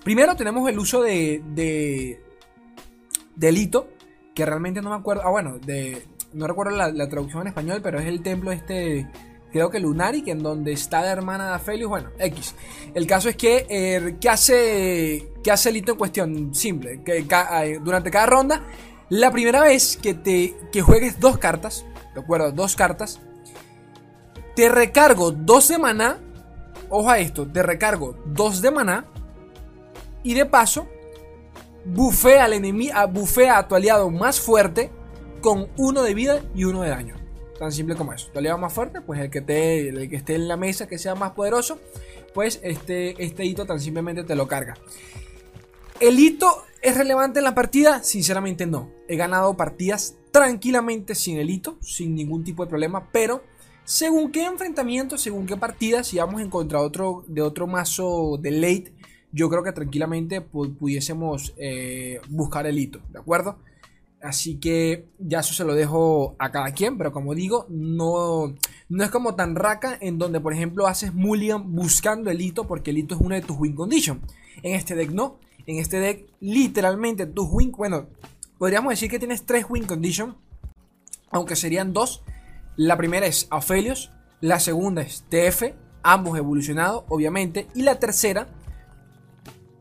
Primero 0.04 0.36
tenemos 0.36 0.70
el 0.70 0.78
uso 0.78 1.02
de, 1.02 1.42
de 1.56 2.22
delito, 3.36 3.88
que 4.34 4.46
realmente 4.46 4.82
no 4.82 4.90
me 4.90 4.96
acuerdo. 4.96 5.24
Ah, 5.26 5.30
bueno, 5.30 5.58
de, 5.60 6.04
no 6.34 6.48
recuerdo 6.48 6.76
la, 6.76 7.10
traducción 7.10 7.44
en 7.44 7.48
español, 7.48 7.80
pero 7.82 8.00
es 8.00 8.06
el 8.06 8.22
templo 8.22 8.52
este, 8.52 9.10
creo 9.54 9.70
que 9.70 9.80
Lunari, 9.80 10.24
que 10.24 10.32
en 10.32 10.42
donde 10.42 10.74
está 10.74 11.02
la 11.02 11.12
hermana 11.12 11.50
de 11.50 11.54
Aphelios, 11.54 11.88
bueno, 11.88 12.10
X. 12.18 12.56
El 12.96 13.06
caso 13.06 13.30
es 13.30 13.38
que, 13.38 13.68
eh, 13.70 14.18
¿qué 14.20 14.30
hace, 14.30 15.32
qué 15.44 15.52
hace 15.52 15.70
el 15.70 15.78
hito 15.78 15.92
en 15.92 15.98
cuestión? 15.98 16.56
Simple, 16.56 17.04
que 17.04 17.26
durante 17.82 18.10
cada 18.10 18.26
ronda, 18.26 18.64
la 19.10 19.32
primera 19.32 19.62
vez 19.62 19.96
que, 19.96 20.16
te, 20.16 20.56
que 20.72 20.82
juegues 20.82 21.20
dos 21.20 21.38
cartas, 21.38 21.86
¿de 22.16 22.22
acuerdo? 22.22 22.52
Dos 22.52 22.76
cartas, 22.76 23.22
te 24.56 24.70
recargo 24.70 25.32
dos 25.32 25.68
de 25.68 25.78
maná, 25.78 26.18
ojo 26.90 27.12
a 27.12 27.20
esto, 27.20 27.48
te 27.48 27.62
recargo 27.62 28.16
dos 28.26 28.60
de 28.60 28.72
maná, 28.72 29.06
y 30.24 30.34
de 30.34 30.48
paso, 30.48 30.88
bufea 31.86 32.46
al 32.46 32.54
enemigo, 32.54 32.94
bufea 33.12 33.60
a 33.60 33.68
tu 33.68 33.76
aliado 33.76 34.10
más 34.10 34.40
fuerte 34.40 34.90
con 35.42 35.68
uno 35.78 36.02
de 36.02 36.14
vida 36.16 36.42
y 36.56 36.64
uno 36.64 36.82
de 36.82 36.90
daño. 36.90 37.23
Tan 37.58 37.72
simple 37.72 37.96
como 37.96 38.14
eso. 38.14 38.30
Tu 38.32 38.40
aliado 38.40 38.58
más 38.58 38.74
fuerte, 38.74 39.02
pues 39.02 39.20
el 39.20 39.30
que, 39.30 39.42
te, 39.42 39.90
el 39.90 40.10
que 40.10 40.16
esté 40.16 40.36
en 40.36 40.48
la 40.48 40.58
mesa 40.58 40.88
que 40.88 40.98
sea 40.98 41.16
más 41.16 41.32
poderoso, 41.32 41.80
pues 42.34 42.60
este, 42.64 43.24
este 43.24 43.46
hito 43.46 43.66
tan 43.66 43.80
simplemente 43.80 44.24
te 44.24 44.36
lo 44.36 44.48
carga. 44.48 44.76
¿El 46.00 46.20
hito 46.20 46.64
es 46.82 46.98
relevante 46.98 47.40
en 47.40 47.46
la 47.46 47.56
partida? 47.56 48.04
Sinceramente 48.04 48.66
no. 48.66 48.90
He 49.08 49.16
ganado 49.16 49.56
partidas 49.56 50.16
tranquilamente 50.32 51.16
sin 51.16 51.38
el 51.38 51.50
hito, 51.50 51.78
sin 51.82 52.16
ningún 52.16 52.44
tipo 52.44 52.64
de 52.64 52.70
problema, 52.70 53.10
pero 53.12 53.44
según 53.84 54.32
qué 54.32 54.46
enfrentamiento, 54.46 55.18
según 55.18 55.46
qué 55.46 55.58
partida, 55.58 56.04
si 56.04 56.18
vamos 56.18 56.42
a 56.42 56.44
encontrar 56.44 56.82
otro 56.82 57.24
de 57.28 57.42
otro 57.42 57.68
mazo 57.68 58.38
de 58.42 58.52
late 58.52 58.94
yo 59.34 59.50
creo 59.50 59.64
que 59.64 59.72
tranquilamente 59.72 60.42
pudiésemos 60.42 61.54
eh, 61.58 62.22
buscar 62.30 62.68
el 62.68 62.78
hito, 62.78 63.02
¿de 63.10 63.20
acuerdo? 63.20 63.58
Así 64.24 64.56
que 64.56 65.10
ya 65.20 65.42
eso 65.42 65.54
se 65.54 65.66
lo 65.66 65.76
dejo 65.76 66.36
a 66.40 66.50
cada 66.50 66.72
quien, 66.72 66.98
pero 66.98 67.12
como 67.12 67.36
digo, 67.36 67.66
no, 67.70 68.56
no 68.88 69.04
es 69.04 69.12
como 69.12 69.36
tan 69.36 69.54
raca 69.56 69.98
en 70.00 70.18
donde, 70.18 70.40
por 70.40 70.54
ejemplo, 70.54 70.88
haces 70.88 71.14
mulligan 71.14 71.76
buscando 71.76 72.32
el 72.32 72.40
hito 72.40 72.66
porque 72.66 72.92
el 72.92 73.00
hito 73.00 73.16
es 73.16 73.22
una 73.22 73.36
de 73.36 73.42
tus 73.42 73.60
win 73.60 73.76
condition. 73.76 74.22
En 74.62 74.76
este 74.76 74.96
deck 74.96 75.12
no. 75.12 75.40
En 75.68 75.78
este 75.78 76.00
deck, 76.00 76.26
literalmente, 76.40 77.26
tus 77.26 77.50
win, 77.52 77.74
bueno, 77.74 78.08
podríamos 78.58 78.92
decir 78.92 79.10
que 79.10 79.20
tienes 79.20 79.46
tres 79.46 79.66
win 79.70 79.86
condition, 79.86 80.38
aunque 81.30 81.58
serían 81.58 81.92
dos. 81.92 82.24
La 82.78 82.98
primera 82.98 83.26
es 83.26 83.48
Aphelios, 83.52 84.12
la 84.40 84.60
segunda 84.60 85.02
es 85.02 85.26
TF, 85.30 85.76
ambos 86.02 86.38
evolucionados, 86.38 87.04
obviamente, 87.10 87.68
y 87.76 87.82
la 87.82 88.00
tercera 88.00 88.48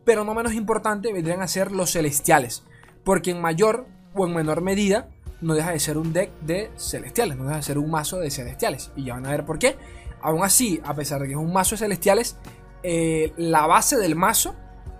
pero 0.04 0.24
no 0.24 0.34
menos 0.34 0.54
importante 0.54 1.12
vendrían 1.12 1.42
a 1.42 1.48
ser 1.48 1.72
los 1.72 1.92
celestiales, 1.92 2.64
porque 3.04 3.30
en 3.30 3.40
mayor 3.40 3.86
o 4.14 4.26
en 4.26 4.34
menor 4.34 4.60
medida 4.60 5.08
no 5.40 5.54
deja 5.54 5.72
de 5.72 5.80
ser 5.80 5.98
un 5.98 6.12
deck 6.12 6.30
de 6.40 6.70
celestiales, 6.76 7.36
no 7.36 7.44
deja 7.44 7.56
de 7.56 7.62
ser 7.62 7.78
un 7.78 7.90
mazo 7.90 8.18
de 8.18 8.30
celestiales. 8.30 8.92
Y 8.96 9.04
ya 9.04 9.14
van 9.14 9.26
a 9.26 9.30
ver 9.30 9.44
por 9.44 9.58
qué. 9.58 9.76
Aún 10.20 10.44
así, 10.44 10.80
a 10.84 10.94
pesar 10.94 11.20
de 11.20 11.26
que 11.26 11.32
es 11.32 11.38
un 11.38 11.52
mazo 11.52 11.74
de 11.74 11.78
celestiales, 11.78 12.36
eh, 12.82 13.32
la 13.36 13.66
base 13.66 13.96
del 13.96 14.14
mazo, 14.14 14.54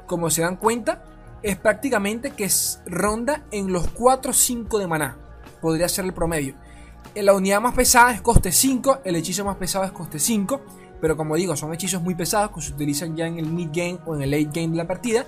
como 0.07 0.31
se 0.31 0.42
dan 0.42 0.57
cuenta, 0.57 1.04
es 1.42 1.57
prácticamente 1.57 2.33
que 2.33 2.49
ronda 2.87 3.45
en 3.50 3.73
los 3.73 3.88
4 3.88 4.33
5 4.33 4.78
de 4.78 4.87
maná. 4.87 5.19
podría 5.61 5.88
ser 5.88 6.04
el 6.04 6.12
promedio. 6.12 6.57
La 7.14 7.35
unidad 7.35 7.61
más 7.61 7.75
pesada 7.75 8.12
es 8.12 8.21
coste 8.21 8.50
5, 8.50 9.00
el 9.04 9.14
hechizo 9.14 9.45
más 9.45 9.57
pesado 9.57 9.85
es 9.85 9.92
coste 9.92 10.19
5, 10.19 10.61
pero 11.00 11.16
como 11.16 11.37
digo, 11.37 11.54
son 11.57 11.73
hechizos 11.73 12.02
muy 12.02 12.16
pesados 12.16 12.50
que 12.50 12.61
se 12.61 12.73
utilizan 12.73 13.16
ya 13.16 13.26
en 13.26 13.38
el 13.38 13.47
mid 13.47 13.69
game 13.73 13.99
o 14.07 14.16
en 14.16 14.23
el 14.23 14.31
late 14.31 14.61
game 14.61 14.69
de 14.69 14.76
la 14.76 14.88
partida. 14.88 15.25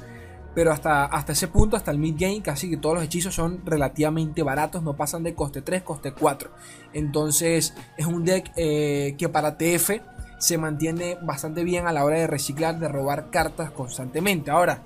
Pero 0.54 0.72
hasta, 0.72 1.04
hasta 1.06 1.32
ese 1.32 1.48
punto, 1.48 1.76
hasta 1.76 1.90
el 1.90 1.98
mid 1.98 2.14
game, 2.18 2.40
casi 2.42 2.70
que 2.70 2.76
todos 2.76 2.94
los 2.96 3.04
hechizos 3.04 3.34
son 3.34 3.60
relativamente 3.64 4.42
baratos, 4.42 4.82
no 4.82 4.94
pasan 4.96 5.22
de 5.22 5.34
coste 5.34 5.62
3, 5.62 5.82
coste 5.82 6.12
4. 6.12 6.50
Entonces 6.92 7.74
es 7.96 8.06
un 8.06 8.24
deck 8.24 8.52
eh, 8.56 9.16
que 9.18 9.28
para 9.28 9.58
TF 9.58 9.90
se 10.38 10.58
mantiene 10.58 11.16
bastante 11.22 11.64
bien 11.64 11.86
a 11.86 11.92
la 11.92 12.04
hora 12.04 12.18
de 12.18 12.26
reciclar, 12.26 12.78
de 12.78 12.88
robar 12.88 13.30
cartas 13.30 13.70
constantemente. 13.70 14.50
Ahora, 14.50 14.82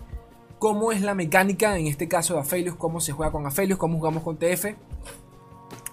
¿cómo 0.58 0.92
es 0.92 1.02
la 1.02 1.14
mecánica 1.14 1.78
en 1.78 1.87
este 1.87 2.08
caso 2.08 2.34
de 2.34 2.40
Aphelios? 2.40 2.76
¿Cómo 2.76 3.00
se 3.00 3.12
juega 3.12 3.32
con 3.32 3.46
Aphelios? 3.46 3.78
¿Cómo 3.78 3.98
jugamos 3.98 4.22
con 4.22 4.37
TF? 4.38 4.66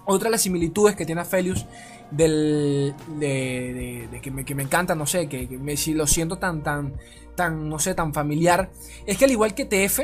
Otra 0.06 0.26
de 0.26 0.30
las 0.30 0.42
similitudes 0.42 0.94
que 0.94 1.04
tiene 1.04 1.20
Aphelios 1.20 1.66
del, 2.10 2.94
de, 3.18 4.08
que, 4.22 4.30
me, 4.30 4.44
que, 4.44 4.54
me, 4.54 4.62
encanta, 4.62 4.94
no 4.94 5.06
sé, 5.06 5.28
que, 5.28 5.48
me, 5.58 5.76
si 5.76 5.94
lo 5.94 6.06
siento 6.06 6.38
tan, 6.38 6.62
tan, 6.62 6.94
tan, 7.36 7.68
no 7.68 7.78
sé, 7.78 7.94
tan 7.94 8.12
familiar, 8.12 8.70
es 9.06 9.16
que 9.16 9.26
al 9.26 9.30
igual 9.30 9.54
que 9.54 9.64
TF, 9.64 10.00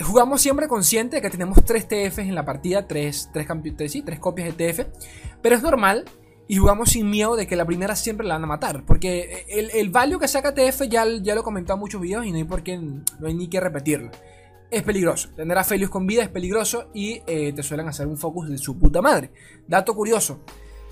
jugamos 0.00 0.40
siempre 0.40 0.68
consciente 0.68 1.16
de 1.16 1.22
que 1.22 1.30
tenemos 1.30 1.64
tres 1.64 1.88
TFs 1.88 2.18
en 2.18 2.34
la 2.34 2.44
partida, 2.44 2.86
tres, 2.86 3.30
tres, 3.32 3.46
sí, 3.92 4.02
tres 4.02 4.18
copias 4.18 4.56
de 4.56 4.72
TF, 4.72 4.86
pero 5.42 5.56
es 5.56 5.62
normal 5.62 6.04
y 6.48 6.56
jugamos 6.56 6.90
sin 6.90 7.10
miedo 7.10 7.34
de 7.36 7.46
que 7.46 7.56
la 7.56 7.64
primera 7.64 7.96
siempre 7.96 8.26
la 8.26 8.34
van 8.34 8.44
a 8.44 8.46
matar. 8.46 8.84
Porque 8.86 9.44
el, 9.48 9.70
el 9.70 9.90
value 9.90 10.18
que 10.18 10.28
saca 10.28 10.54
TF 10.54 10.82
ya, 10.88 11.04
ya 11.20 11.34
lo 11.34 11.40
he 11.40 11.44
comentado 11.44 11.74
en 11.76 11.80
muchos 11.80 12.00
videos 12.00 12.24
y 12.24 12.30
no 12.30 12.38
hay, 12.38 12.44
por 12.44 12.62
qué, 12.62 12.78
no 12.78 13.26
hay 13.26 13.34
ni 13.34 13.48
que 13.48 13.60
repetirlo 13.60 14.10
es 14.70 14.82
peligroso. 14.82 15.28
Tener 15.34 15.56
a 15.56 15.64
Felius 15.64 15.90
con 15.90 16.06
vida 16.06 16.22
es 16.22 16.28
peligroso 16.28 16.90
y 16.92 17.22
eh, 17.26 17.52
te 17.52 17.62
suelen 17.62 17.88
hacer 17.88 18.06
un 18.06 18.16
focus 18.16 18.48
de 18.48 18.58
su 18.58 18.78
puta 18.78 19.00
madre. 19.00 19.30
Dato 19.66 19.94
curioso, 19.94 20.40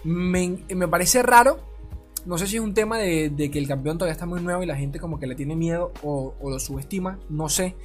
me, 0.04 0.88
parece 0.88 1.23
raro, 1.23 1.74
no 2.26 2.38
sé 2.38 2.47
si 2.47 2.57
es 2.57 2.62
un 2.62 2.75
tema 2.75 2.99
de, 2.99 3.33
que 3.52 3.59
el 3.59 3.69
campeón 3.69 3.99
todavía 3.99 4.12
está 4.12 4.26
muy 4.26 4.40
nuevo 4.40 4.62
y 4.62 4.66
la 4.66 4.76
gente 4.76 4.99
como 4.99 5.19
que 5.19 5.26
le 5.26 5.35
tiene 5.35 5.57
miedo 5.57 5.93
o, 6.02 6.35
lo 6.43 6.59
subestima, 6.59 7.19
no 7.28 7.49
sé. 7.49 7.76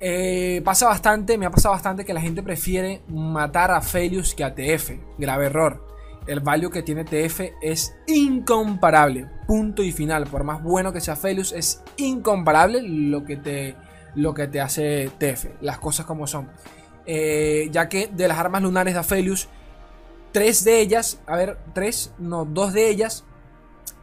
Eh, 0.00 0.60
pasa 0.64 0.86
bastante, 0.86 1.38
me 1.38 1.46
ha 1.46 1.50
pasado 1.50 1.72
bastante 1.72 2.04
que 2.04 2.12
la 2.12 2.20
gente 2.20 2.42
prefiere 2.42 3.02
matar 3.08 3.70
a 3.70 3.80
Felius 3.80 4.34
que 4.34 4.44
a 4.44 4.54
TF. 4.54 4.92
Grave 5.18 5.46
error. 5.46 5.86
El 6.26 6.40
value 6.40 6.70
que 6.70 6.82
tiene 6.82 7.04
TF 7.04 7.40
es 7.62 7.94
incomparable. 8.06 9.28
Punto 9.46 9.82
y 9.82 9.92
final. 9.92 10.26
Por 10.26 10.44
más 10.44 10.62
bueno 10.62 10.92
que 10.92 11.00
sea 11.00 11.16
Felius, 11.16 11.52
es 11.52 11.82
incomparable 11.96 12.82
lo 12.82 13.24
que 13.24 13.36
te 13.36 13.76
lo 14.14 14.34
que 14.34 14.46
te 14.46 14.60
hace 14.60 15.10
TF, 15.18 15.60
las 15.60 15.78
cosas 15.78 16.06
como 16.06 16.26
son. 16.26 16.48
Eh, 17.06 17.68
ya 17.70 17.88
que 17.88 18.08
de 18.08 18.28
las 18.28 18.38
armas 18.38 18.62
lunares 18.62 18.94
de 18.94 19.00
Aphelios, 19.00 19.48
tres 20.32 20.64
de 20.64 20.80
ellas, 20.80 21.20
a 21.26 21.36
ver, 21.36 21.58
tres, 21.74 22.12
no, 22.18 22.44
dos 22.44 22.72
de 22.72 22.88
ellas, 22.88 23.24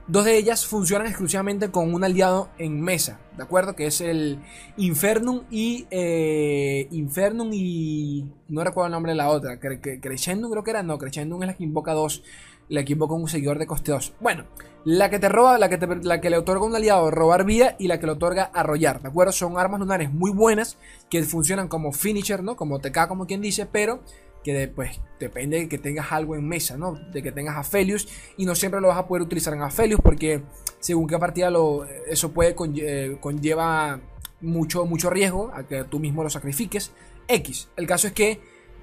dos 0.08 0.25
de 0.25 0.38
ellas 0.38 0.65
funcionan 0.65 1.08
exclusivamente 1.08 1.72
con 1.72 1.93
un 1.93 2.03
aliado 2.03 2.50
en 2.58 2.81
mesa, 2.81 3.20
¿de 3.38 3.43
acuerdo? 3.43 3.75
Que 3.75 3.88
es 3.88 4.01
el 4.01 4.39
Infernum 4.77 5.43
y 5.50 5.88
eh, 5.91 6.88
Infernum 6.91 7.50
y 7.53 8.25
no 8.50 8.63
recuerdo 8.63 8.88
el 8.88 8.91
nombre 8.91 9.12
de 9.13 9.17
la 9.17 9.29
otra, 9.29 9.60
Crescendum 9.60 10.51
creo 10.51 10.63
que 10.63 10.72
era, 10.72 10.84
no, 10.84 10.98
Crescendum 10.98 11.41
es 11.43 11.48
la 11.48 11.53
que 11.55 11.63
invoca 11.63 11.93
dos 11.93 12.24
le 12.72 12.79
equipo 12.79 13.08
con 13.08 13.22
un 13.22 13.27
seguidor 13.27 13.60
de 13.60 13.67
coste 13.67 13.91
2. 13.91 14.13
Bueno, 14.22 14.46
la 14.86 15.10
que 15.10 15.20
te 15.20 15.27
roba, 15.27 15.58
la 15.58 15.67
que, 15.67 15.77
la 16.03 16.22
que 16.22 16.29
le 16.29 16.38
otorga 16.38 16.65
un 16.65 16.74
aliado 16.74 17.12
robar 17.12 17.43
vida 17.43 17.75
y 17.77 17.88
la 17.88 18.00
que 18.00 18.05
le 18.05 18.13
otorga 18.13 18.43
arrollar, 18.43 19.01
¿de 19.01 19.10
acuerdo? 19.10 19.34
Son 19.34 19.60
armas 19.60 19.81
lunares 19.81 20.12
muy 20.12 20.31
buenas 20.31 20.77
que 21.10 21.22
funcionan 21.24 21.67
como 21.67 21.91
finisher, 21.91 22.41
¿no? 22.41 22.55
Como 22.55 22.79
TK, 22.79 23.10
como 23.10 23.27
quien 23.27 23.41
dice, 23.41 23.65
pero 23.65 24.01
que 24.43 24.53
después 24.53 25.00
depende 25.19 25.60
de 25.60 25.69
que 25.69 25.77
tengas 25.77 26.12
algo 26.12 26.36
en 26.36 26.48
mesa, 26.48 26.77
¿no? 26.77 26.93
De 26.93 27.21
que 27.21 27.31
tengas 27.31 27.57
Aphelios 27.57 28.07
y 28.38 28.45
no 28.45 28.55
siempre 28.55 28.81
lo 28.81 28.88
vas 28.88 28.98
a 28.98 29.07
poder 29.07 29.21
utilizar 29.21 29.53
en 29.53 29.62
Aphelios 29.62 30.00
porque 30.01 30.41
según 30.79 31.07
qué 31.07 31.17
partida 31.19 31.50
lo, 31.50 31.86
eso 31.86 32.31
puede 32.31 32.55
eh, 32.77 33.17
conlleva 33.19 34.00
mucho, 34.41 34.86
mucho 34.86 35.10
riesgo 35.10 35.51
a 35.53 35.63
que 35.63 35.83
tú 35.83 36.00
mismo 36.00 36.24
lo 36.24 36.29
sacrifiques. 36.29 36.91
X. 37.27 37.69
El 37.77 37.88
caso 37.88 38.07
es 38.07 38.13
que 38.13 38.41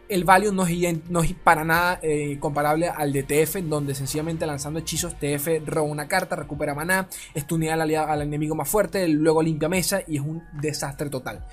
el 0.08 0.24
value 0.24 0.52
no 0.52 0.64
es, 0.64 1.34
para 1.44 1.64
nada 1.64 1.98
eh, 2.02 2.38
comparable 2.40 2.88
al 2.88 3.12
de 3.12 3.24
TF, 3.24 3.56
donde 3.64 3.94
sencillamente 3.94 4.46
lanzando 4.46 4.78
hechizos 4.78 5.18
TF 5.18 5.66
roba 5.66 5.82
una 5.82 6.08
carta, 6.08 6.34
recupera 6.34 6.74
maná, 6.74 7.08
estunea 7.34 7.74
al, 7.74 7.94
al 7.94 8.22
enemigo 8.22 8.54
más 8.54 8.68
fuerte, 8.68 9.06
luego 9.08 9.42
limpia 9.42 9.68
mesa 9.68 10.00
y 10.06 10.16
es 10.16 10.22
un 10.22 10.42
desastre 10.60 11.10
total. 11.10 11.46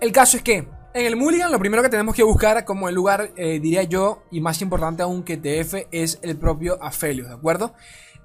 El 0.00 0.10
caso 0.10 0.36
es 0.36 0.42
que 0.42 0.66
en 0.96 1.04
el 1.04 1.14
Mulligan 1.14 1.52
lo 1.52 1.58
primero 1.58 1.82
que 1.82 1.90
tenemos 1.90 2.14
que 2.14 2.22
buscar 2.22 2.64
como 2.64 2.88
el 2.88 2.94
lugar, 2.94 3.30
eh, 3.36 3.60
diría 3.60 3.82
yo, 3.82 4.22
y 4.30 4.40
más 4.40 4.62
importante 4.62 5.02
aún 5.02 5.24
que 5.24 5.36
TF, 5.36 5.88
es 5.90 6.18
el 6.22 6.38
propio 6.38 6.82
Aphelios, 6.82 7.28
¿de 7.28 7.34
acuerdo? 7.34 7.74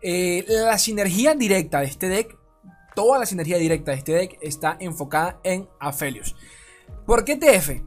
Eh, 0.02 0.46
la 0.48 0.78
sinergia 0.78 1.36
directa 1.36 1.82
de 1.82 1.88
este 1.88 2.08
deck, 2.08 2.38
toda 2.96 3.20
la 3.20 3.26
sinergia 3.26 3.58
directa 3.58 3.92
de 3.92 3.98
este 3.98 4.14
deck 4.14 4.38
está 4.42 4.78
enfocada 4.80 5.38
en 5.44 5.68
Aphelios. 5.82 6.34
¿Por 7.06 7.26
qué 7.26 7.36
TF? 7.36 7.82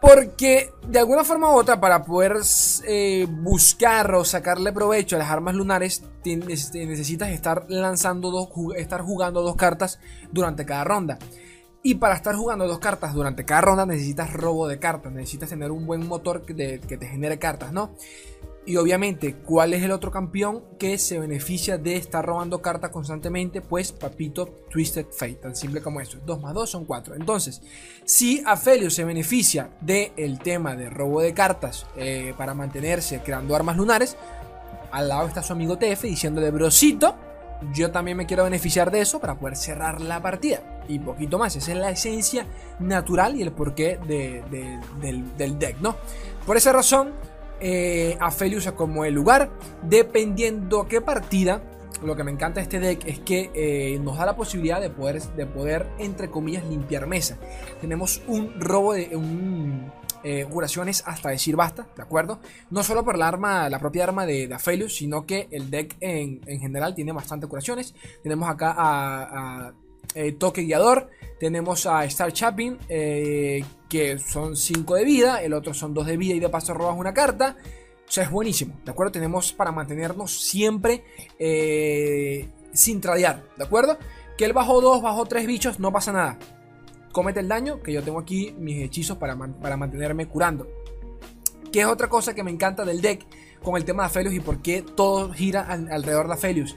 Porque 0.00 0.72
de 0.88 0.98
alguna 0.98 1.22
forma 1.22 1.48
u 1.52 1.56
otra, 1.56 1.80
para 1.80 2.02
poder 2.02 2.38
eh, 2.84 3.28
buscar 3.30 4.12
o 4.16 4.24
sacarle 4.24 4.72
provecho 4.72 5.14
a 5.14 5.20
las 5.20 5.30
armas 5.30 5.54
lunares, 5.54 6.02
necesitas 6.24 7.28
estar 7.28 7.66
lanzando 7.68 8.32
dos, 8.32 8.48
estar 8.76 9.02
jugando 9.02 9.42
dos 9.42 9.54
cartas 9.54 10.00
durante 10.32 10.66
cada 10.66 10.82
ronda. 10.82 11.18
Y 11.86 11.94
para 11.94 12.16
estar 12.16 12.34
jugando 12.34 12.66
dos 12.66 12.80
cartas 12.80 13.14
durante 13.14 13.44
cada 13.44 13.60
ronda 13.60 13.86
necesitas 13.86 14.32
robo 14.32 14.66
de 14.66 14.80
cartas, 14.80 15.12
necesitas 15.12 15.50
tener 15.50 15.70
un 15.70 15.86
buen 15.86 16.04
motor 16.04 16.42
que 16.42 16.52
te 16.52 17.06
genere 17.06 17.38
cartas, 17.38 17.72
¿no? 17.72 17.92
Y 18.64 18.76
obviamente, 18.76 19.36
¿cuál 19.36 19.72
es 19.72 19.84
el 19.84 19.92
otro 19.92 20.10
campeón 20.10 20.64
que 20.80 20.98
se 20.98 21.20
beneficia 21.20 21.78
de 21.78 21.94
estar 21.94 22.26
robando 22.26 22.60
cartas 22.60 22.90
constantemente? 22.90 23.60
Pues 23.60 23.92
Papito 23.92 24.46
Twisted 24.68 25.06
Fate, 25.12 25.34
tan 25.34 25.54
simple 25.54 25.80
como 25.80 26.00
eso. 26.00 26.18
2 26.26 26.42
más 26.42 26.54
2 26.54 26.68
son 26.68 26.86
4. 26.86 27.14
Entonces, 27.14 27.62
si 28.04 28.42
Afelio 28.44 28.90
se 28.90 29.04
beneficia 29.04 29.70
del 29.80 30.40
tema 30.40 30.74
de 30.74 30.90
robo 30.90 31.20
de 31.20 31.34
cartas 31.34 31.86
eh, 31.96 32.34
para 32.36 32.52
mantenerse 32.52 33.20
creando 33.20 33.54
armas 33.54 33.76
lunares, 33.76 34.16
al 34.90 35.08
lado 35.08 35.28
está 35.28 35.40
su 35.40 35.52
amigo 35.52 35.78
TF 35.78 36.02
diciéndole, 36.02 36.50
brosito, 36.50 37.14
yo 37.72 37.90
también 37.90 38.16
me 38.16 38.26
quiero 38.26 38.44
beneficiar 38.44 38.90
de 38.90 39.00
eso 39.00 39.20
para 39.20 39.38
poder 39.38 39.56
cerrar 39.56 40.00
la 40.00 40.20
partida. 40.20 40.82
Y 40.88 40.98
poquito 40.98 41.38
más, 41.38 41.56
esa 41.56 41.72
es 41.72 41.78
la 41.78 41.90
esencia 41.90 42.46
natural 42.78 43.36
y 43.36 43.42
el 43.42 43.52
porqué 43.52 43.98
del, 44.06 45.36
del 45.36 45.58
deck, 45.58 45.80
¿no? 45.80 45.96
Por 46.46 46.56
esa 46.56 46.72
razón 46.72 47.12
eh, 47.60 48.18
a 48.20 48.30
Felius 48.30 48.70
como 48.72 49.04
el 49.04 49.14
lugar. 49.14 49.50
Dependiendo 49.82 50.86
qué 50.88 51.00
partida, 51.00 51.62
lo 52.02 52.14
que 52.14 52.24
me 52.24 52.30
encanta 52.30 52.60
de 52.60 52.62
este 52.62 52.80
deck 52.80 53.06
es 53.06 53.18
que 53.20 53.50
eh, 53.54 53.98
nos 54.00 54.18
da 54.18 54.26
la 54.26 54.36
posibilidad 54.36 54.80
de 54.80 54.90
poder, 54.90 55.22
de 55.22 55.46
poder, 55.46 55.86
entre 55.98 56.30
comillas, 56.30 56.64
limpiar 56.64 57.06
mesa. 57.06 57.38
Tenemos 57.80 58.22
un 58.26 58.60
robo 58.60 58.92
de 58.92 59.16
un, 59.16 59.90
eh, 60.22 60.46
curaciones 60.50 61.02
hasta 61.06 61.30
decir 61.30 61.56
basta, 61.56 61.86
¿de 61.96 62.02
acuerdo? 62.02 62.40
No 62.70 62.82
solo 62.82 63.04
por 63.04 63.18
la 63.18 63.28
arma, 63.28 63.68
la 63.68 63.78
propia 63.78 64.04
arma 64.04 64.26
de, 64.26 64.48
de 64.48 64.88
sino 64.88 65.26
que 65.26 65.48
el 65.50 65.70
deck 65.70 65.96
en, 66.00 66.40
general 66.60 66.94
tiene 66.94 67.12
bastante 67.12 67.46
curaciones. 67.46 67.94
Tenemos 68.22 68.48
acá 68.48 68.74
a, 68.76 69.72
Toque 70.38 70.62
Guiador, 70.62 71.10
tenemos 71.38 71.84
a 71.84 72.04
Star 72.06 72.32
Chapin, 72.32 72.78
que 73.88 74.18
son 74.18 74.56
5 74.56 74.94
de 74.94 75.04
vida, 75.04 75.42
el 75.42 75.52
otro 75.52 75.74
son 75.74 75.92
2 75.92 76.06
de 76.06 76.16
vida 76.16 76.34
y 76.34 76.40
de 76.40 76.48
paso 76.48 76.74
robas 76.74 76.96
una 76.96 77.12
carta. 77.12 77.56
O 78.08 78.12
sea, 78.12 78.24
es 78.24 78.30
buenísimo, 78.30 78.74
¿de 78.84 78.90
acuerdo? 78.92 79.12
Tenemos 79.12 79.52
para 79.52 79.72
mantenernos 79.72 80.30
siempre 80.40 81.04
eh, 81.38 82.48
sin 82.72 83.00
tradear, 83.00 83.42
¿de 83.56 83.64
acuerdo? 83.64 83.98
Que 84.38 84.44
él 84.44 84.52
bajó 84.52 84.80
2, 84.80 85.02
bajó 85.02 85.26
3 85.26 85.46
bichos, 85.46 85.80
no 85.80 85.92
pasa 85.92 86.12
nada. 86.12 86.38
Comete 87.16 87.40
el 87.40 87.48
daño, 87.48 87.82
que 87.82 87.94
yo 87.94 88.02
tengo 88.02 88.18
aquí 88.18 88.54
mis 88.58 88.84
hechizos 88.84 89.16
para, 89.16 89.34
para 89.38 89.78
mantenerme 89.78 90.28
curando. 90.28 90.68
Que 91.72 91.80
es 91.80 91.86
otra 91.86 92.10
cosa 92.10 92.34
que 92.34 92.42
me 92.42 92.50
encanta 92.50 92.84
del 92.84 93.00
deck 93.00 93.24
con 93.62 93.78
el 93.78 93.86
tema 93.86 94.02
de 94.02 94.08
Aphelios 94.08 94.34
y 94.34 94.40
por 94.40 94.60
qué 94.60 94.82
todo 94.82 95.32
gira 95.32 95.62
alrededor 95.62 96.26
de 96.26 96.34
Aphelios. 96.34 96.76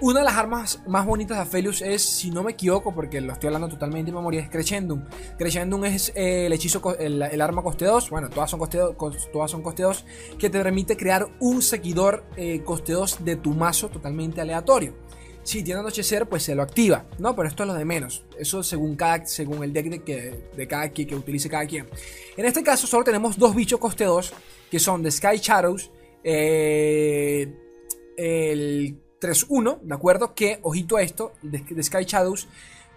Una 0.00 0.18
de 0.18 0.24
las 0.24 0.34
armas 0.34 0.82
más 0.88 1.06
bonitas 1.06 1.36
de 1.36 1.44
Aphelios 1.44 1.82
es, 1.82 2.02
si 2.02 2.32
no 2.32 2.42
me 2.42 2.50
equivoco, 2.50 2.92
porque 2.92 3.20
lo 3.20 3.32
estoy 3.32 3.46
hablando 3.46 3.68
totalmente 3.68 4.10
de 4.10 4.16
memoria, 4.16 4.40
es 4.40 4.50
Crescendum. 4.50 5.04
Crescendum 5.38 5.84
es 5.84 6.10
eh, 6.16 6.46
el 6.46 6.52
hechizo, 6.52 6.82
el, 6.98 7.40
arma 7.40 7.62
coste 7.62 7.84
2, 7.84 8.10
bueno, 8.10 8.28
todas 8.28 8.50
son 8.50 8.58
coste 8.58 8.78
2, 8.78 8.96
todas 9.32 9.52
son 9.52 9.62
coste 9.62 9.84
2, 9.84 10.04
que 10.36 10.50
te 10.50 10.60
permite 10.60 10.96
crear 10.96 11.28
un 11.38 11.62
seguidor 11.62 12.24
eh, 12.36 12.60
coste 12.64 12.92
2 12.92 13.24
de 13.24 13.36
tu 13.36 13.54
mazo 13.54 13.88
totalmente 13.88 14.40
aleatorio. 14.40 14.94
Si 15.46 15.62
tiene 15.62 15.78
anochecer, 15.78 16.28
pues 16.28 16.42
se 16.42 16.56
lo 16.56 16.62
activa, 16.64 17.04
¿no? 17.20 17.36
Pero 17.36 17.46
esto 17.46 17.62
es 17.62 17.68
lo 17.68 17.74
de 17.74 17.84
menos. 17.84 18.24
Eso 18.36 18.64
según, 18.64 18.96
cada, 18.96 19.24
según 19.26 19.62
el 19.62 19.72
deck 19.72 19.88
de, 19.88 20.02
que, 20.02 20.50
de 20.56 20.66
cada 20.66 20.88
que, 20.88 21.14
utilice 21.14 21.48
cada 21.48 21.64
quien. 21.66 21.86
En 22.36 22.46
este 22.46 22.64
caso 22.64 22.88
solo 22.88 23.04
tenemos 23.04 23.38
dos 23.38 23.54
bichos 23.54 23.78
coste 23.78 24.06
2, 24.06 24.32
que 24.68 24.80
son 24.80 25.04
The 25.04 25.10
Sky 25.12 25.36
Shadows, 25.36 25.92
eh, 26.24 27.54
el 28.16 29.00
3-1, 29.20 29.82
¿de 29.82 29.94
acuerdo? 29.94 30.34
Que, 30.34 30.58
ojito 30.62 30.96
a 30.96 31.02
esto, 31.02 31.32
de, 31.42 31.62
Sky 31.80 32.04
Shadows, 32.04 32.48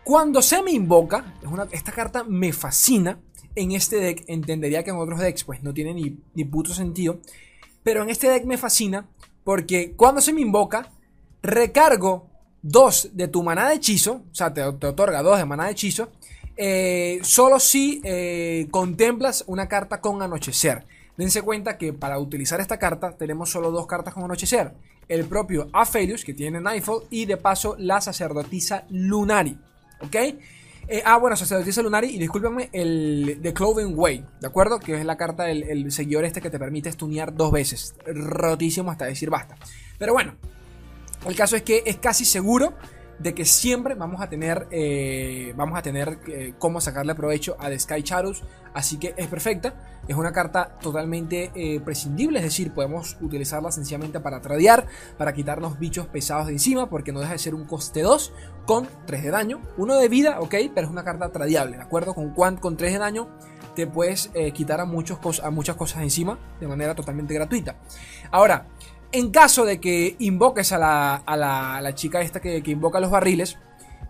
Cuando 0.04 0.42
se 0.42 0.64
me 0.64 0.72
invoca, 0.72 1.36
esta 1.72 1.92
carta 1.92 2.24
me 2.24 2.52
fascina. 2.52 3.20
En 3.54 3.74
este 3.74 3.98
deck 3.98 4.24
entendería 4.26 4.84
que 4.84 4.90
en 4.90 4.96
otros 4.96 5.20
decks 5.20 5.44
pues 5.44 5.62
no 5.62 5.72
tiene 5.72 5.94
ni, 5.94 6.18
ni 6.34 6.46
puto 6.46 6.74
sentido. 6.74 7.20
Pero 7.84 8.02
en 8.02 8.10
este 8.10 8.28
deck 8.28 8.46
me 8.46 8.58
fascina 8.58 9.08
porque 9.44 9.94
cuando 9.96 10.20
se 10.20 10.34
me 10.34 10.42
invoca, 10.42 10.92
recargo 11.44 12.29
dos 12.62 13.10
de 13.14 13.28
tu 13.28 13.44
maná 13.44 13.70
de 13.70 13.76
hechizo. 13.76 14.24
O 14.32 14.36
sea, 14.36 14.54
te, 14.54 14.62
te 14.74 14.88
otorga 14.88 15.22
dos 15.22 15.38
de 15.38 15.46
maná 15.46 15.66
de 15.66 15.72
hechizo. 15.72 16.10
Eh, 16.62 17.20
solo 17.24 17.58
si 17.58 18.02
eh, 18.04 18.68
contemplas 18.70 19.46
una 19.48 19.70
carta 19.70 20.02
con 20.02 20.22
anochecer. 20.22 20.86
Dense 21.16 21.42
cuenta 21.42 21.78
que 21.78 21.94
para 21.94 22.20
utilizar 22.20 22.60
esta 22.60 22.78
carta 22.78 23.16
tenemos 23.16 23.50
solo 23.50 23.72
dos 23.72 23.88
cartas 23.88 24.14
con 24.14 24.24
anochecer. 24.24 24.74
El 25.08 25.24
propio 25.26 25.70
Aphelios, 25.72 26.26
que 26.26 26.34
tiene 26.34 26.60
Nightfall, 26.60 27.04
y 27.10 27.26
de 27.26 27.38
paso 27.38 27.76
la 27.80 28.02
sacerdotisa 28.02 28.84
Lunari. 28.90 29.58
¿Ok? 30.02 30.16
Eh, 30.16 31.02
ah, 31.06 31.18
bueno, 31.18 31.38
sacerdotisa 31.38 31.82
Lunari, 31.82 32.16
y 32.16 32.20
discúlpenme, 32.20 32.70
el 32.74 33.40
The 33.42 33.54
Clothing 33.54 33.94
Way, 33.98 34.26
¿de 34.42 34.48
acuerdo? 34.48 34.80
Que 34.80 35.00
es 35.00 35.06
la 35.06 35.16
carta 35.16 35.44
del 35.44 35.64
el 35.64 35.92
seguidor 35.94 36.26
este 36.26 36.42
que 36.42 36.50
te 36.50 36.60
permite 36.60 36.92
stunear 36.92 37.34
dos 37.34 37.54
veces. 37.54 37.96
Rotísimo 38.06 38.92
hasta 38.92 39.06
decir 39.06 39.30
basta. 39.30 39.56
Pero 39.98 40.12
bueno, 40.12 40.36
el 41.26 41.36
caso 41.36 41.56
es 41.56 41.64
que 41.64 41.84
es 41.86 41.98
casi 41.98 42.26
seguro 42.26 42.74
de 43.20 43.34
que 43.34 43.46
siempre 43.46 43.96
vamos 43.96 44.22
a 44.22 44.30
tener, 44.30 44.68
eh, 44.72 45.54
vamos 45.56 45.78
a 45.78 45.82
tener 45.82 46.20
eh, 46.28 46.54
cómo 46.58 46.80
sacarle 46.80 47.14
provecho 47.16 47.58
a 47.60 47.70
The 47.70 47.78
Sky 47.78 48.02
Shadows. 48.02 48.44
Así 48.74 48.98
que 48.98 49.14
es 49.18 49.28
perfecta. 49.28 49.74
Es 50.08 50.16
una 50.16 50.32
carta 50.32 50.78
totalmente 50.82 51.52
eh, 51.54 51.82
prescindible. 51.82 52.40
Es 52.40 52.46
decir, 52.46 52.72
podemos 52.72 53.18
utilizarla 53.20 53.72
sencillamente 53.72 54.20
para 54.22 54.42
tradear, 54.42 54.88
para 55.18 55.34
quitarnos 55.34 55.78
bichos 55.80 56.08
pesados 56.08 56.48
de 56.48 56.54
encima. 56.54 56.90
Porque 56.90 57.12
no 57.12 57.20
deja 57.20 57.34
de 57.34 57.40
ser 57.40 57.56
un 57.56 57.66
coste 57.66 58.02
2 58.02 58.32
con 58.66 58.88
3 59.06 59.24
de 59.24 59.30
daño. 59.32 59.62
1 59.78 59.96
de 59.98 60.08
vida, 60.08 60.40
ok, 60.40 60.56
pero 60.74 60.88
es 60.88 60.92
una 60.92 61.04
carta 61.04 61.30
tradeable. 61.30 61.76
¿De 61.76 61.84
acuerdo? 61.84 62.14
Con, 62.14 62.34
con 62.58 62.78
3 62.78 62.94
de 62.94 63.00
daño 63.00 63.28
te 63.76 63.86
puedes 63.88 64.30
quitar 64.54 64.82
a, 64.82 64.86
muchos, 64.86 65.20
a 65.42 65.52
muchas 65.52 65.78
cosas 65.78 66.02
encima 66.02 66.38
de 66.60 66.68
manera 66.68 66.96
totalmente 66.96 67.34
gratuita. 67.34 67.78
Ahora, 68.30 68.68
en 69.12 69.32
caso 69.32 69.66
de 69.66 69.80
que 69.80 70.16
invoques 70.20 70.72
a 70.72 70.78
la, 70.78 71.16
a 71.16 71.36
la, 71.82 71.96
chica 71.96 72.22
esta 72.22 72.40
que, 72.40 72.62
invoca 72.66 73.00
los 73.00 73.10
barriles, 73.10 73.58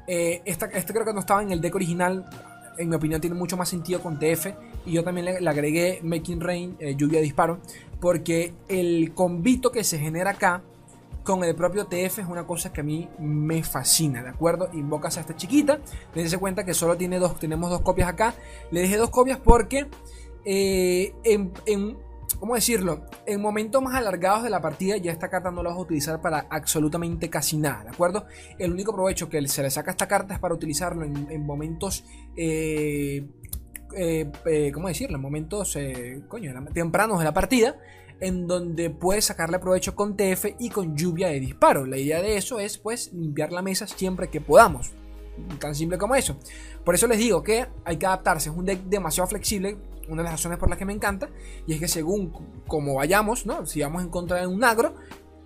eh, 0.08 0.42
esta, 0.46 0.66
este 0.68 0.94
creo 0.94 1.06
que 1.06 1.14
no 1.14 1.20
estaba 1.20 1.42
en 1.42 1.52
el 1.52 1.62
deck 1.62 1.76
original. 1.76 2.30
En 2.78 2.90
mi 2.90 2.96
opinión 2.96 3.20
tiene 3.20 3.36
mucho 3.36 3.58
más 3.58 3.70
sentido 3.70 4.02
con 4.02 4.20
TF. 4.20 4.48
Y 4.86 4.94
yo 4.94 5.04
también 5.04 5.26
le, 5.26 5.50
agregué 5.50 6.00
Making 6.04 6.42
Rain, 6.42 6.78
eh, 6.80 6.96
lluvia 6.96 7.20
de 7.20 7.26
disparo. 7.26 7.60
Porque 8.00 8.54
el 8.68 9.14
convito 9.14 9.72
que 9.72 9.84
se 9.84 10.00
genera 10.00 10.32
acá 10.32 10.64
con 11.24 11.44
el 11.44 11.54
propio 11.56 11.86
TF 11.86 12.20
es 12.20 12.28
una 12.28 12.48
cosa 12.48 12.74
que 12.74 12.82
a 12.82 12.84
mí 12.84 13.08
me 13.20 13.62
fascina, 13.64 14.24
¿de 14.24 14.30
acuerdo? 14.30 14.70
Invocas 14.74 15.18
a 15.18 15.22
esta 15.22 15.36
chiquita. 15.36 15.80
Dense 16.16 16.38
cuenta 16.38 16.66
que 16.66 16.74
solo 16.74 16.98
tiene 16.98 17.20
dos, 17.20 17.38
tenemos 17.40 17.70
dos 17.70 17.82
copias 17.82 18.10
acá. 18.10 18.34
Le 18.72 18.82
dejé 18.82 18.98
dos 18.98 19.10
copias 19.10 19.38
porque 19.38 19.88
eh, 20.46 21.14
en 21.24 21.98
¿cómo 22.40 22.56
decirlo? 22.56 23.06
En 23.26 23.42
momentos 23.42 23.82
más 23.82 23.96
alargados 23.96 24.44
de 24.44 24.50
la 24.50 24.62
partida 24.62 24.98
ya 24.98 25.12
esta 25.12 25.30
carta 25.30 25.52
no 25.52 25.64
la 25.64 25.70
vas 25.70 25.78
a 25.78 25.82
utilizar 25.82 26.22
para 26.22 26.48
absolutamente 26.50 27.30
casi 27.30 27.58
nada, 27.58 27.84
¿de 27.84 27.90
acuerdo? 27.90 28.26
El 28.58 28.72
único 28.74 28.94
provecho 28.94 29.30
que 29.30 29.46
se 29.48 29.64
le 29.64 29.70
saca 29.70 29.92
a 29.92 29.94
esta 29.94 30.08
carta 30.08 30.34
es 30.34 30.40
para 30.40 30.54
utilizarlo 30.54 31.06
en, 31.06 31.46
momentos... 31.46 32.04
Eh, 32.36 33.26
eh, 33.96 34.32
eh, 34.46 34.72
¿Cómo 34.72 34.88
decirlo? 34.88 35.16
En 35.16 35.22
momentos 35.22 35.76
coño, 36.28 36.54
tempranos 36.74 37.18
de 37.18 37.26
la 37.26 37.34
partida 37.34 37.76
en 38.20 38.48
donde 38.48 38.90
puedes 38.90 39.26
sacarle 39.26 39.60
provecho 39.60 39.96
con 39.96 40.16
TF 40.16 40.46
y 40.60 40.70
con 40.70 40.96
lluvia 40.96 41.30
de 41.30 41.40
disparo. 41.40 41.86
La 41.86 41.98
idea 41.98 42.22
de 42.22 42.38
eso 42.38 42.60
es 42.60 42.78
pues 42.78 43.14
limpiar 43.14 43.52
la 43.52 43.62
mesa 43.62 43.88
siempre 43.88 44.30
que 44.30 44.42
podamos. 44.42 44.92
Tan 45.60 45.74
simple 45.74 45.98
como 45.98 46.16
eso. 46.16 46.38
Por 46.84 46.96
eso 46.96 47.08
les 47.08 47.18
digo 47.18 47.44
que 47.44 47.68
hay 47.86 47.98
que 47.98 48.06
adaptarse. 48.06 48.50
Es 48.50 48.56
un 48.56 48.66
deck 48.66 48.82
demasiado 48.84 49.28
flexible 49.28 49.78
una 50.10 50.18
de 50.18 50.24
las 50.24 50.34
razones 50.34 50.58
por 50.58 50.70
las 50.70 50.78
que 50.78 50.86
me 50.86 50.94
encanta, 50.94 51.30
y 51.66 51.74
es 51.74 51.80
que 51.80 51.88
según 51.88 52.34
como 52.68 52.96
vayamos, 52.96 53.46
¿no? 53.46 53.66
si 53.66 53.82
vamos 53.82 54.04
en 54.04 54.10
contra 54.10 54.38
de 54.38 54.48
un 54.48 54.64
agro, 54.64 54.96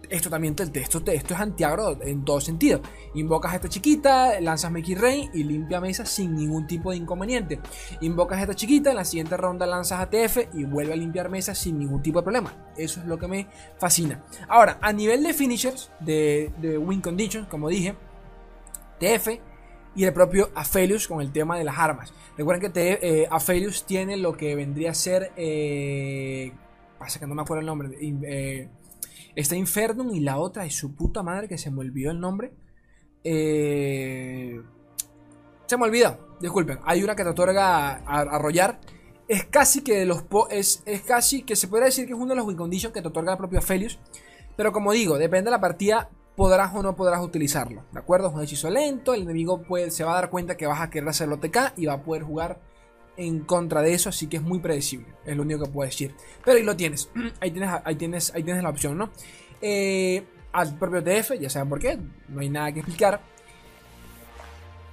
esto 0.09 0.29
también 0.29 0.55
esto, 0.57 1.01
esto 1.05 1.33
es 1.33 1.39
antiagro 1.39 1.97
en 2.01 2.23
todo 2.23 2.39
sentido. 2.41 2.81
Invocas 3.15 3.53
a 3.53 3.55
esta 3.55 3.69
chiquita, 3.69 4.39
lanzas 4.41 4.71
Mickey 4.71 4.95
Rain 4.95 5.29
y 5.33 5.43
limpia 5.43 5.79
mesa 5.79 6.05
sin 6.05 6.35
ningún 6.35 6.67
tipo 6.67 6.91
de 6.91 6.97
inconveniente. 6.97 7.59
Invocas 8.01 8.37
a 8.39 8.41
esta 8.43 8.55
chiquita, 8.55 8.91
en 8.91 8.97
la 8.97 9.05
siguiente 9.05 9.37
ronda 9.37 9.65
lanzas 9.65 10.01
ATF 10.01 10.53
y 10.53 10.65
vuelve 10.65 10.93
a 10.93 10.95
limpiar 10.95 11.29
mesa 11.29 11.55
sin 11.55 11.79
ningún 11.79 12.01
tipo 12.01 12.19
de 12.19 12.23
problema. 12.23 12.53
Eso 12.77 12.99
es 12.99 13.05
lo 13.05 13.17
que 13.17 13.27
me 13.27 13.47
fascina. 13.79 14.23
Ahora, 14.47 14.77
a 14.81 14.93
nivel 14.93 15.23
de 15.23 15.33
finishers, 15.33 15.91
de, 15.99 16.51
de 16.57 16.77
win 16.77 17.01
conditions, 17.01 17.47
como 17.47 17.69
dije, 17.69 17.95
TF 18.99 19.52
y 19.95 20.05
el 20.05 20.13
propio 20.13 20.49
Aphelios 20.55 21.07
con 21.07 21.21
el 21.21 21.31
tema 21.31 21.57
de 21.57 21.63
las 21.63 21.77
armas. 21.77 22.13
Recuerden 22.37 22.71
que 22.71 22.99
eh, 23.01 23.27
Aphelios 23.29 23.85
tiene 23.85 24.17
lo 24.17 24.35
que 24.35 24.55
vendría 24.55 24.91
a 24.91 24.95
ser. 24.95 25.31
Eh, 25.35 26.51
pasa 26.97 27.19
que 27.19 27.27
no 27.27 27.35
me 27.35 27.41
acuerdo 27.43 27.61
el 27.61 27.67
nombre. 27.67 27.89
Eh, 28.01 28.69
está 29.35 29.55
Infernum 29.55 30.13
y 30.13 30.19
la 30.19 30.37
otra 30.37 30.65
es 30.65 30.75
su 30.75 30.95
puta 30.95 31.21
madre 31.21 31.47
que 31.47 31.57
se 31.57 31.69
me 31.71 31.81
olvidó 31.81 32.11
el 32.11 32.19
nombre. 32.19 32.53
se 33.23 34.61
me 35.77 35.83
olvidó, 35.83 36.37
disculpen. 36.39 36.79
Hay 36.83 37.03
una 37.03 37.15
que 37.15 37.23
te 37.23 37.29
otorga 37.29 37.95
arrollar. 38.05 38.79
Es 39.27 39.45
casi 39.45 39.83
que 39.83 39.99
de 39.99 40.05
los 40.05 40.25
es, 40.49 40.83
es 40.85 41.01
casi 41.01 41.43
que 41.43 41.55
se 41.55 41.67
podría 41.67 41.85
decir 41.85 42.05
que 42.05 42.13
es 42.13 42.19
uno 42.19 42.29
de 42.29 42.35
los 42.35 42.45
win 42.45 42.57
conditions 42.57 42.93
que 42.93 43.01
te 43.01 43.07
otorga 43.07 43.33
el 43.33 43.37
propio 43.37 43.59
Aphelios. 43.59 43.99
Pero 44.55 44.71
como 44.71 44.91
digo, 44.91 45.17
depende 45.17 45.45
de 45.45 45.51
la 45.51 45.61
partida 45.61 46.09
podrás 46.35 46.73
o 46.73 46.81
no 46.81 46.95
podrás 46.95 47.21
utilizarlo. 47.21 47.83
¿De 47.91 47.99
acuerdo? 47.99 48.29
Es 48.29 48.33
un 48.33 48.41
hechizo 48.41 48.69
lento. 48.69 49.13
El 49.13 49.23
enemigo 49.23 49.63
se 49.89 50.03
va 50.03 50.13
a 50.13 50.15
dar 50.15 50.29
cuenta 50.29 50.57
que 50.57 50.65
vas 50.65 50.81
a 50.81 50.89
querer 50.89 51.09
hacerlo 51.09 51.39
TK 51.39 51.73
y 51.77 51.85
va 51.85 51.93
a 51.93 52.03
poder 52.03 52.23
jugar 52.23 52.59
en 53.17 53.41
contra 53.41 53.81
de 53.81 53.93
eso. 53.93 54.09
Así 54.09 54.27
que 54.27 54.37
es 54.37 54.43
muy 54.43 54.59
predecible. 54.59 55.07
Es 55.25 55.35
lo 55.35 55.43
único 55.43 55.65
que 55.65 55.71
puedo 55.71 55.87
decir. 55.87 56.15
Pero 56.43 56.57
ahí 56.57 56.63
lo 56.63 56.75
tienes. 56.75 57.09
Ahí 57.39 57.51
tienes, 57.51 57.69
ahí 57.83 57.95
tienes, 57.95 58.33
ahí 58.33 58.43
tienes 58.43 58.63
la 58.63 58.69
opción, 58.69 58.97
¿no? 58.97 59.09
Eh, 59.61 60.23
al 60.51 60.77
propio 60.77 61.03
TF, 61.03 61.33
ya 61.39 61.49
saben 61.49 61.69
por 61.69 61.79
qué. 61.79 61.99
No 62.29 62.41
hay 62.41 62.49
nada 62.49 62.71
que 62.71 62.79
explicar. 62.79 63.21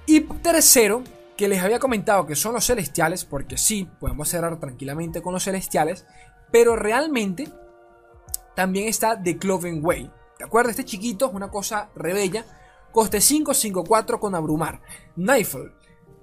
Y 0.05 0.21
tercero, 0.21 1.03
que 1.37 1.47
les 1.47 1.61
había 1.61 1.79
comentado 1.79 2.25
que 2.25 2.35
son 2.35 2.53
los 2.53 2.65
celestiales. 2.65 3.25
Porque 3.25 3.57
sí, 3.57 3.89
podemos 3.99 4.29
cerrar 4.29 4.59
tranquilamente 4.59 5.21
con 5.21 5.33
los 5.33 5.43
celestiales. 5.43 6.05
Pero 6.51 6.75
realmente 6.75 7.47
también 8.55 8.87
está 8.87 9.21
The 9.21 9.37
Cloven 9.37 9.83
Way. 9.83 10.11
¿De 10.41 10.45
acuerdo? 10.45 10.71
Este 10.71 10.85
chiquito 10.85 11.27
es 11.27 11.33
una 11.35 11.51
cosa 11.51 11.91
rebella. 11.93 12.43
Coste 12.91 13.21
5, 13.21 13.53
5, 13.53 13.83
4 13.83 14.19
con 14.19 14.33
abrumar. 14.33 14.81
Nightfall. 15.15 15.71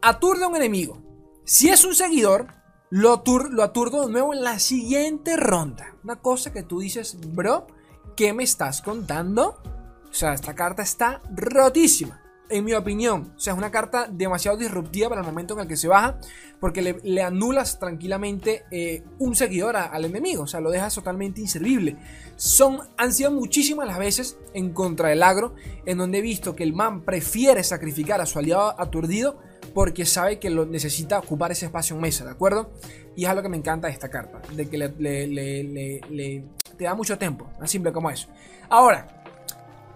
Aturde 0.03 0.43
a 0.43 0.49
un 0.49 0.57
enemigo. 0.57 1.01
Si 1.45 1.69
es 1.69 1.85
un 1.85 1.95
seguidor, 1.95 2.49
lo, 2.91 3.23
lo 3.53 3.63
aturdo 3.63 4.05
de 4.05 4.13
nuevo 4.13 4.35
en 4.35 4.43
la 4.43 4.59
siguiente 4.59 5.37
ronda. 5.37 5.95
Una 6.03 6.17
cosa 6.17 6.53
que 6.53 6.65
tú 6.65 6.81
dices, 6.81 7.17
bro, 7.33 7.69
¿qué 8.17 8.33
me 8.33 8.43
estás 8.43 8.83
contando? 8.83 9.63
O 10.11 10.13
sea, 10.13 10.35
esta 10.35 10.57
carta 10.57 10.83
está 10.83 11.23
rotísima 11.33 12.21
en 12.51 12.65
mi 12.65 12.73
opinión. 12.75 13.33
O 13.37 13.41
sea, 13.41 13.53
es 13.53 13.59
una 13.59 13.71
carta 13.71 14.09
demasiado 14.11 14.57
disruptiva 14.57 15.09
para 15.09 15.21
el 15.21 15.27
momento 15.27 15.55
en 15.55 15.61
el 15.61 15.69
que 15.69 15.77
se 15.77 15.89
baja, 15.89 16.19
porque 16.61 17.01
le, 17.03 17.23
anulas 17.23 17.79
tranquilamente 17.79 18.65
eh, 18.71 19.03
un 19.19 19.35
seguidor 19.35 19.77
al 19.77 20.05
enemigo. 20.05 20.45
O 20.45 20.47
sea, 20.47 20.61
lo 20.61 20.71
dejas 20.71 20.95
totalmente 20.95 21.41
inservible. 21.41 21.97
Son, 22.37 22.81
han 22.97 23.13
sido 23.13 23.31
muchísimas 23.31 23.87
las 23.87 23.99
veces 23.99 24.39
en 24.55 24.73
contra 24.73 25.09
del 25.09 25.23
agro, 25.23 25.55
en 25.87 25.99
donde 25.99 26.19
he 26.19 26.23
visto 26.23 26.57
que 26.57 26.65
el 26.65 26.73
man 26.73 27.03
prefiere 27.03 27.63
sacrificar 27.63 28.21
a 28.21 28.27
su 28.27 28.39
aliado 28.39 28.81
aturdido 28.81 29.39
porque 29.75 30.07
sabe 30.07 30.39
que 30.39 30.51
lo 30.51 30.67
necesita 30.67 31.19
ocupar 31.19 31.53
ese 31.53 31.67
espacio 31.67 31.95
en 31.95 32.03
mesa, 32.03 32.25
¿de 32.25 32.31
acuerdo? 32.31 32.71
Y 33.15 33.25
es 33.25 33.31
algo 33.31 33.43
que 33.43 33.49
me 33.49 33.57
encanta 33.57 33.89
de 33.89 33.93
esta 33.93 34.09
carta, 34.09 34.41
de 34.55 34.69
que 34.69 34.79
le, 34.79 34.89
le 35.27 36.45
te 36.79 36.85
da 36.85 36.95
mucho 36.95 37.19
tiempo, 37.19 37.51
tan 37.59 37.69
simple 37.69 37.93
como 37.93 38.11
eso. 38.11 38.29
Ahora, 38.71 39.18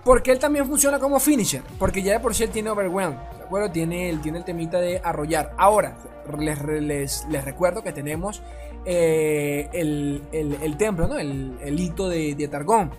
porque 0.04 0.32
él 0.32 0.38
también 0.38 0.66
funciona 0.66 0.98
como 0.98 1.20
finisher. 1.20 1.62
Porque 1.78 2.02
ya 2.02 2.12
de 2.12 2.20
por 2.20 2.34
sí 2.34 2.44
él 2.44 2.50
tiene 2.50 2.70
overwhelm. 2.70 3.16
¿De 3.38 3.44
acuerdo? 3.44 3.70
Tiene, 3.70 4.16
tiene 4.22 4.38
el 4.38 4.44
temita 4.44 4.80
de 4.80 5.00
arrollar. 5.02 5.54
Ahora, 5.56 5.96
les, 6.38 7.24
les, 7.28 7.44
recuerdo 7.44 7.82
que 7.82 7.92
tenemos 7.92 8.42
eh, 8.84 9.68
el, 9.72 10.76
templo, 10.76 11.06
¿no? 11.06 11.18
El, 11.18 11.78
hito 11.78 12.08
de, 12.08 12.34
de 12.34 12.48
Targón. 12.48 12.90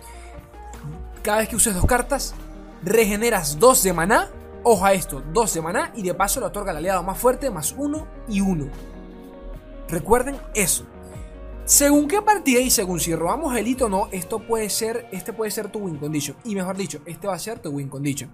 Cada 1.22 1.38
vez 1.38 1.48
que 1.48 1.56
uses 1.56 1.74
dos 1.74 1.86
cartas, 1.86 2.34
regeneras 2.82 3.58
dos 3.58 3.82
de 3.82 3.92
maná. 3.92 4.30
Ojo 4.62 4.86
a 4.86 4.94
esto, 4.94 5.22
dos 5.32 5.52
de 5.52 5.60
maná. 5.60 5.92
Y 5.94 6.02
de 6.02 6.14
paso 6.14 6.40
le 6.40 6.46
otorga 6.46 6.70
al 6.70 6.78
aliado 6.78 7.02
más 7.02 7.18
fuerte, 7.18 7.50
más 7.50 7.74
uno 7.76 8.06
y 8.28 8.40
uno. 8.40 8.68
Recuerden 9.88 10.36
eso. 10.54 10.86
Según 11.64 12.08
qué 12.08 12.20
partida 12.20 12.60
y 12.60 12.68
según 12.68 13.00
si 13.00 13.14
robamos 13.14 13.56
el 13.56 13.66
hito 13.66 13.86
o 13.86 13.88
no, 13.88 14.08
esto 14.12 14.38
puede 14.38 14.68
ser, 14.68 15.08
este 15.12 15.32
puede 15.32 15.50
ser 15.50 15.72
tu 15.72 15.78
win 15.78 15.96
condition. 15.96 16.36
Y 16.44 16.54
mejor 16.54 16.76
dicho, 16.76 17.00
este 17.06 17.26
va 17.26 17.34
a 17.34 17.38
ser 17.38 17.58
tu 17.58 17.70
win 17.70 17.88
condition. 17.88 18.30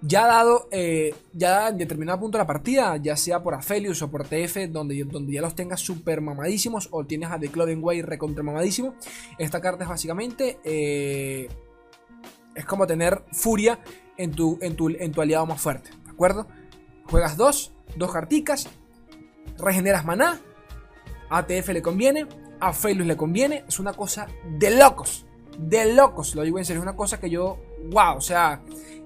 Ya 0.00 0.28
dado, 0.28 0.68
eh, 0.70 1.12
ya 1.32 1.70
en 1.70 1.78
determinado 1.78 2.20
punto 2.20 2.38
de 2.38 2.42
la 2.44 2.46
partida, 2.46 2.96
ya 2.98 3.16
sea 3.16 3.42
por 3.42 3.54
Aphelios 3.54 4.00
o 4.02 4.08
por 4.08 4.22
TF, 4.22 4.68
donde, 4.70 4.96
ya 5.26 5.42
los 5.42 5.56
tengas 5.56 5.80
super 5.80 6.20
mamadísimos, 6.20 6.88
o 6.92 7.04
tienes 7.04 7.32
a 7.32 7.40
The 7.40 7.48
Clothing 7.48 7.82
Way 7.82 8.02
recontra 8.02 8.44
mamadísimo, 8.44 8.94
esta 9.38 9.60
carta 9.60 9.82
es 9.82 9.90
básicamente, 9.90 10.60
eh, 10.62 11.48
es 12.54 12.64
como 12.64 12.86
tener 12.86 13.24
furia 13.32 13.80
en 14.16 14.30
tu, 14.30 14.56
en, 14.62 14.76
tu, 14.76 14.88
en 14.88 15.10
tu 15.10 15.20
aliado 15.20 15.46
más 15.46 15.60
fuerte, 15.60 15.90
¿de 16.04 16.10
acuerdo? 16.12 16.46
juegas 17.10 17.36
dos, 17.36 17.72
dos 17.96 18.12
carticas, 18.12 18.68
regeneras 19.58 20.04
maná, 20.04 20.40
ATF 21.28 21.70
le 21.70 21.82
conviene, 21.82 22.26
a 22.60 22.72
Felus 22.72 23.06
le 23.06 23.16
conviene, 23.16 23.64
es 23.68 23.78
una 23.78 23.92
cosa 23.92 24.26
de 24.58 24.70
locos, 24.76 25.26
de 25.58 25.94
locos, 25.94 26.34
lo 26.34 26.42
digo 26.42 26.58
en 26.58 26.64
serio, 26.64 26.80
es 26.80 26.84
una 26.84 26.96
cosa 26.96 27.18
que 27.18 27.30
yo, 27.30 27.58
wow, 27.90 28.16
o 28.16 28.20
sea, 28.20 28.60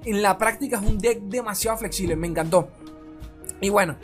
en 0.04 0.22
la 0.22 0.36
práctica 0.38 0.78
es 0.78 0.88
un 0.88 0.98
deck 0.98 1.20
demasiado 1.22 1.78
flexible, 1.78 2.16
me 2.16 2.26
encantó. 2.26 2.68
Y 3.60 3.68
bueno, 3.70 3.96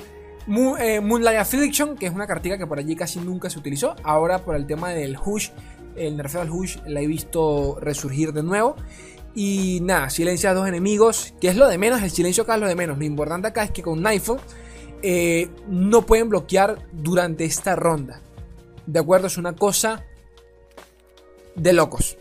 eh, 0.78 1.00
Moonlight 1.00 1.38
Affliction, 1.38 1.96
que 1.96 2.06
es 2.06 2.12
una 2.12 2.26
cartica 2.26 2.56
que 2.56 2.66
por 2.66 2.78
allí 2.78 2.96
casi 2.96 3.18
nunca 3.18 3.50
se 3.50 3.58
utilizó. 3.58 3.96
Ahora 4.02 4.44
por 4.44 4.54
el 4.56 4.66
tema 4.66 4.90
del 4.90 5.18
Hush, 5.22 5.50
el 5.96 6.16
nerfeo 6.16 6.40
del 6.40 6.50
Hush, 6.50 6.78
la 6.86 7.00
he 7.00 7.06
visto 7.06 7.78
resurgir 7.80 8.32
de 8.32 8.42
nuevo. 8.42 8.76
Y 9.34 9.80
nada, 9.82 10.10
silencia 10.10 10.50
a 10.50 10.54
dos 10.54 10.66
enemigos, 10.66 11.34
que 11.40 11.48
es 11.48 11.56
lo 11.56 11.68
de 11.68 11.76
menos, 11.76 12.02
el 12.02 12.10
silencio 12.10 12.44
acá 12.44 12.54
es 12.54 12.60
lo 12.60 12.66
de 12.66 12.76
menos. 12.76 12.98
Lo 12.98 13.04
importante 13.04 13.48
acá 13.48 13.62
es 13.62 13.70
que 13.70 13.82
con 13.82 14.02
Nightfall 14.02 14.40
eh, 15.02 15.50
no 15.68 16.06
pueden 16.06 16.28
bloquear 16.28 16.86
durante 16.92 17.44
esta 17.44 17.76
ronda. 17.76 18.22
¿De 18.88 19.00
acuerdo? 19.00 19.26
Es 19.26 19.36
una 19.36 19.54
cosa 19.54 20.02
de 21.54 21.74
locos. 21.74 22.16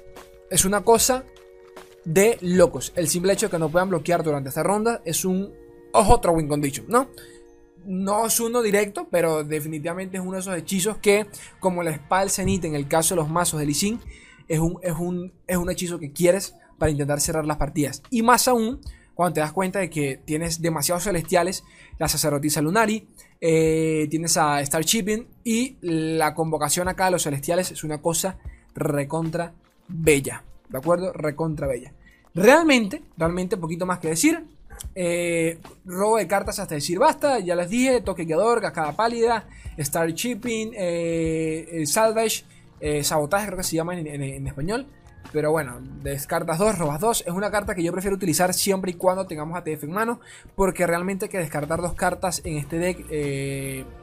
Es 0.50 0.66
una 0.66 0.84
cosa 0.84 1.24
de 2.04 2.38
locos. 2.42 2.92
El 2.98 3.08
simple 3.08 3.32
hecho 3.32 3.46
de 3.46 3.52
que 3.52 3.58
no 3.58 3.70
puedan 3.70 3.88
bloquear 3.88 4.22
durante 4.22 4.50
esta 4.50 4.64
ronda 4.64 5.02
es 5.06 5.24
un 5.24 5.54
otro 5.94 6.34
win 6.34 6.50
condition, 6.50 6.86
¿no? 6.90 7.08
no 7.86 8.26
es 8.26 8.38
uno 8.42 8.62
directo, 8.62 9.08
pero 9.10 9.46
definitivamente 9.46 10.18
es 10.18 10.24
uno 10.24 10.34
de 10.34 10.40
esos 10.40 10.58
hechizos 10.58 10.98
que, 10.98 11.26
como 11.62 11.84
la 11.84 11.92
espada 11.92 12.28
cenit 12.28 12.66
en 12.66 12.76
el 12.76 12.90
caso 12.90 13.16
de 13.16 13.22
los 13.22 13.30
mazos 13.30 13.62
de 13.62 13.66
Lee 13.66 13.98
es 14.50 14.60
un, 14.60 14.78
es, 14.82 14.94
un, 15.00 15.32
es 15.48 15.56
un 15.56 15.70
hechizo 15.70 15.98
que 15.98 16.12
quieres 16.12 16.54
para 16.78 16.92
intentar 16.92 17.22
cerrar 17.22 17.46
las 17.46 17.56
partidas. 17.56 18.04
Y 18.10 18.24
más 18.24 18.50
aún 18.50 18.82
cuando 19.18 19.34
te 19.34 19.40
das 19.40 19.52
cuenta 19.52 19.80
de 19.80 19.90
que 19.90 20.22
tienes 20.24 20.62
demasiados 20.62 21.06
celestiales, 21.06 21.64
la 21.98 22.08
sacerdotisa 22.08 22.62
Lunari, 22.62 23.08
eh, 23.42 24.06
tienes 24.12 24.38
a 24.38 24.62
Star 24.62 24.84
Shipping 24.84 25.28
y 25.44 25.76
la 25.82 26.36
convocación 26.36 26.88
acá 26.88 27.06
de 27.06 27.12
los 27.12 27.24
celestiales 27.24 27.72
es 27.72 27.84
una 27.84 27.98
cosa 27.98 28.38
recontra 28.76 29.54
bella. 29.88 30.44
¿De 30.70 30.78
acuerdo? 30.78 31.12
Recontra 31.14 31.66
bella. 31.66 31.94
Realmente, 32.36 33.02
realmente 33.18 33.58
poquito 33.58 33.88
más 33.88 33.98
que 33.98 34.10
decir. 34.10 34.46
Eh, 34.94 35.58
robo 35.84 36.18
de 36.18 36.28
cartas 36.28 36.60
hasta 36.60 36.76
decir 36.76 37.00
basta, 37.00 37.40
ya 37.40 37.56
les 37.56 37.72
dije, 37.72 38.02
toque 38.02 38.26
guiador, 38.26 38.62
cascada 38.62 38.96
pálida, 38.96 39.50
Star 39.78 40.14
Chipping, 40.14 40.74
eh, 40.78 41.84
Salvage, 41.88 42.44
eh, 42.80 43.04
sabotaje 43.04 43.48
creo 43.48 43.58
que 43.58 43.64
se 43.64 43.78
llama 43.78 43.98
en, 43.98 44.46
español. 44.46 44.86
Pero 45.32 45.52
bueno, 45.52 45.80
descartas 46.02 46.58
dos, 46.58 46.78
robas 46.78 47.00
dos. 47.00 47.24
Es 47.26 47.34
una 47.34 47.52
carta 47.52 47.76
que 47.76 47.84
yo 47.84 47.92
prefiero 47.92 48.16
utilizar 48.16 48.54
siempre 48.54 48.92
y 48.92 48.94
cuando 48.96 49.26
tengamos 49.26 49.58
ATF 49.58 49.84
en 49.84 49.92
mano. 49.92 50.20
Porque 50.56 50.88
realmente 50.88 51.30
que 51.30 51.38
descartar 51.38 51.82
dos 51.82 51.94
cartas 51.94 52.42
en 52.46 52.58
este 52.58 52.78
deck 52.78 53.08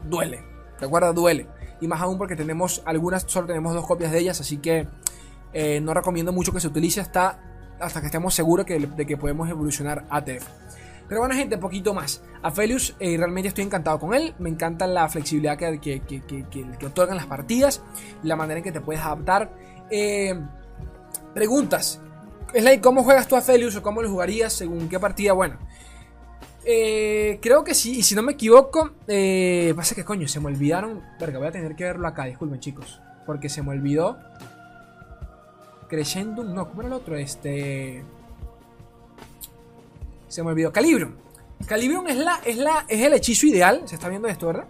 duele. 0.04 0.42
¿De 0.78 0.86
acuerdo? 0.86 1.12
Duele. 1.12 1.46
Y 1.80 1.88
más 1.88 2.00
aún 2.00 2.18
porque 2.18 2.36
tenemos 2.36 2.82
algunas, 2.84 3.24
solo 3.26 3.46
tenemos 3.46 3.74
dos 3.74 3.86
copias 3.86 4.12
de 4.12 4.18
ellas. 4.18 4.40
Así 4.40 4.58
que 4.58 4.86
no 5.80 5.94
recomiendo 5.94 6.32
mucho 6.32 6.52
que 6.52 6.60
se 6.60 6.68
utilice 6.68 7.00
hasta 7.00 7.40
hasta 7.80 8.00
que 8.00 8.06
estemos 8.06 8.34
seguros 8.34 8.66
de 8.66 9.06
que 9.06 9.16
podemos 9.16 9.48
evolucionar 9.48 10.04
ATF. 10.10 10.46
Pero 11.08 11.20
bueno, 11.20 11.34
gente, 11.34 11.58
poquito 11.58 11.92
más. 11.92 12.22
A 12.42 12.50
Felius 12.50 12.96
eh, 12.98 13.16
realmente 13.18 13.48
estoy 13.48 13.64
encantado 13.64 13.98
con 13.98 14.14
él. 14.14 14.34
Me 14.38 14.48
encanta 14.48 14.86
la 14.86 15.08
flexibilidad 15.08 15.58
que, 15.58 15.78
que, 15.78 16.86
otorgan 16.86 17.16
las 17.16 17.26
partidas, 17.26 17.82
la 18.22 18.36
manera 18.36 18.58
en 18.58 18.64
que 18.64 18.72
te 18.72 18.80
puedes 18.80 19.02
adaptar. 19.02 19.50
Eh, 19.90 20.34
preguntas. 21.34 22.00
¿cómo 22.80 23.02
juegas 23.02 23.26
tú 23.26 23.34
a 23.34 23.42
Felius 23.42 23.74
o 23.76 23.82
cómo 23.82 24.00
lo 24.00 24.08
jugarías 24.08 24.52
según 24.52 24.88
qué 24.88 25.00
partida? 25.00 25.32
Bueno, 25.32 25.58
eh, 26.64 27.38
creo 27.42 27.64
que 27.64 27.74
sí, 27.74 27.98
y 27.98 28.02
si 28.02 28.14
no 28.14 28.22
me 28.22 28.32
equivoco, 28.32 28.92
pasa 29.76 29.94
que 29.94 30.04
coño, 30.04 30.28
se 30.28 30.40
me 30.40 30.46
olvidaron. 30.46 31.02
Verga, 31.18 31.38
voy 31.38 31.48
a 31.48 31.52
tener 31.52 31.74
que 31.74 31.84
verlo 31.84 32.06
acá, 32.06 32.26
disculpen 32.26 32.60
chicos, 32.60 33.00
porque 33.26 33.48
se 33.48 33.62
me 33.62 33.70
olvidó 33.70 34.18
Crescendum, 35.88 36.52
no, 36.52 36.68
¿cómo 36.68 36.82
era 36.82 36.88
el 36.88 36.94
otro? 36.94 37.16
Este. 37.16 38.04
Se 40.28 40.42
me 40.42 40.50
olvidó. 40.50 40.72
Calibrium. 40.72 41.12
Calibrium 41.66 42.06
es, 42.08 42.16
la, 42.16 42.40
es, 42.44 42.56
la, 42.56 42.84
es 42.88 43.00
el 43.00 43.12
hechizo 43.12 43.46
ideal. 43.46 43.82
¿Se 43.86 43.94
está 43.94 44.08
viendo 44.08 44.28
esto, 44.28 44.48
verdad? 44.48 44.66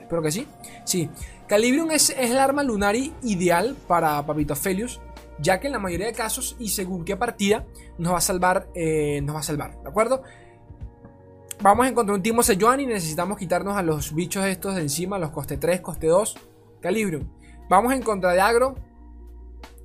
Espero 0.00 0.22
que 0.22 0.32
sí. 0.32 0.46
Sí. 0.84 1.10
Calibrium 1.46 1.90
es, 1.90 2.10
es 2.10 2.30
el 2.30 2.38
arma 2.38 2.62
lunari 2.62 3.12
ideal 3.22 3.76
para 3.86 4.24
Papito 4.24 4.56
Felius. 4.56 5.00
Ya 5.42 5.60
que 5.60 5.66
en 5.66 5.72
la 5.72 5.78
mayoría 5.78 6.06
de 6.06 6.12
casos, 6.12 6.56
y 6.58 6.68
según 6.68 7.04
qué 7.04 7.16
partida, 7.16 7.66
nos 7.98 8.14
va 8.14 8.18
a 8.18 8.22
salvar. 8.22 8.68
Eh, 8.74 9.20
nos 9.22 9.36
va 9.36 9.40
a 9.40 9.42
salvar. 9.44 9.82
¿De 9.82 9.88
acuerdo? 9.88 10.22
Vamos 11.60 11.86
a 11.86 11.88
encontrar 11.88 12.16
un 12.16 12.22
Timo 12.22 12.42
Sejuan 12.42 12.80
y 12.80 12.86
necesitamos 12.86 13.38
quitarnos 13.38 13.76
a 13.76 13.82
los 13.82 14.14
bichos 14.14 14.44
estos 14.46 14.74
de 14.74 14.82
encima, 14.82 15.18
los 15.18 15.30
coste 15.30 15.56
3, 15.56 15.80
coste 15.80 16.06
2. 16.06 16.36
Calibrium. 16.80 17.28
Vamos 17.68 17.92
en 17.92 18.02
contra 18.02 18.32
de 18.32 18.40
agro. 18.40 18.74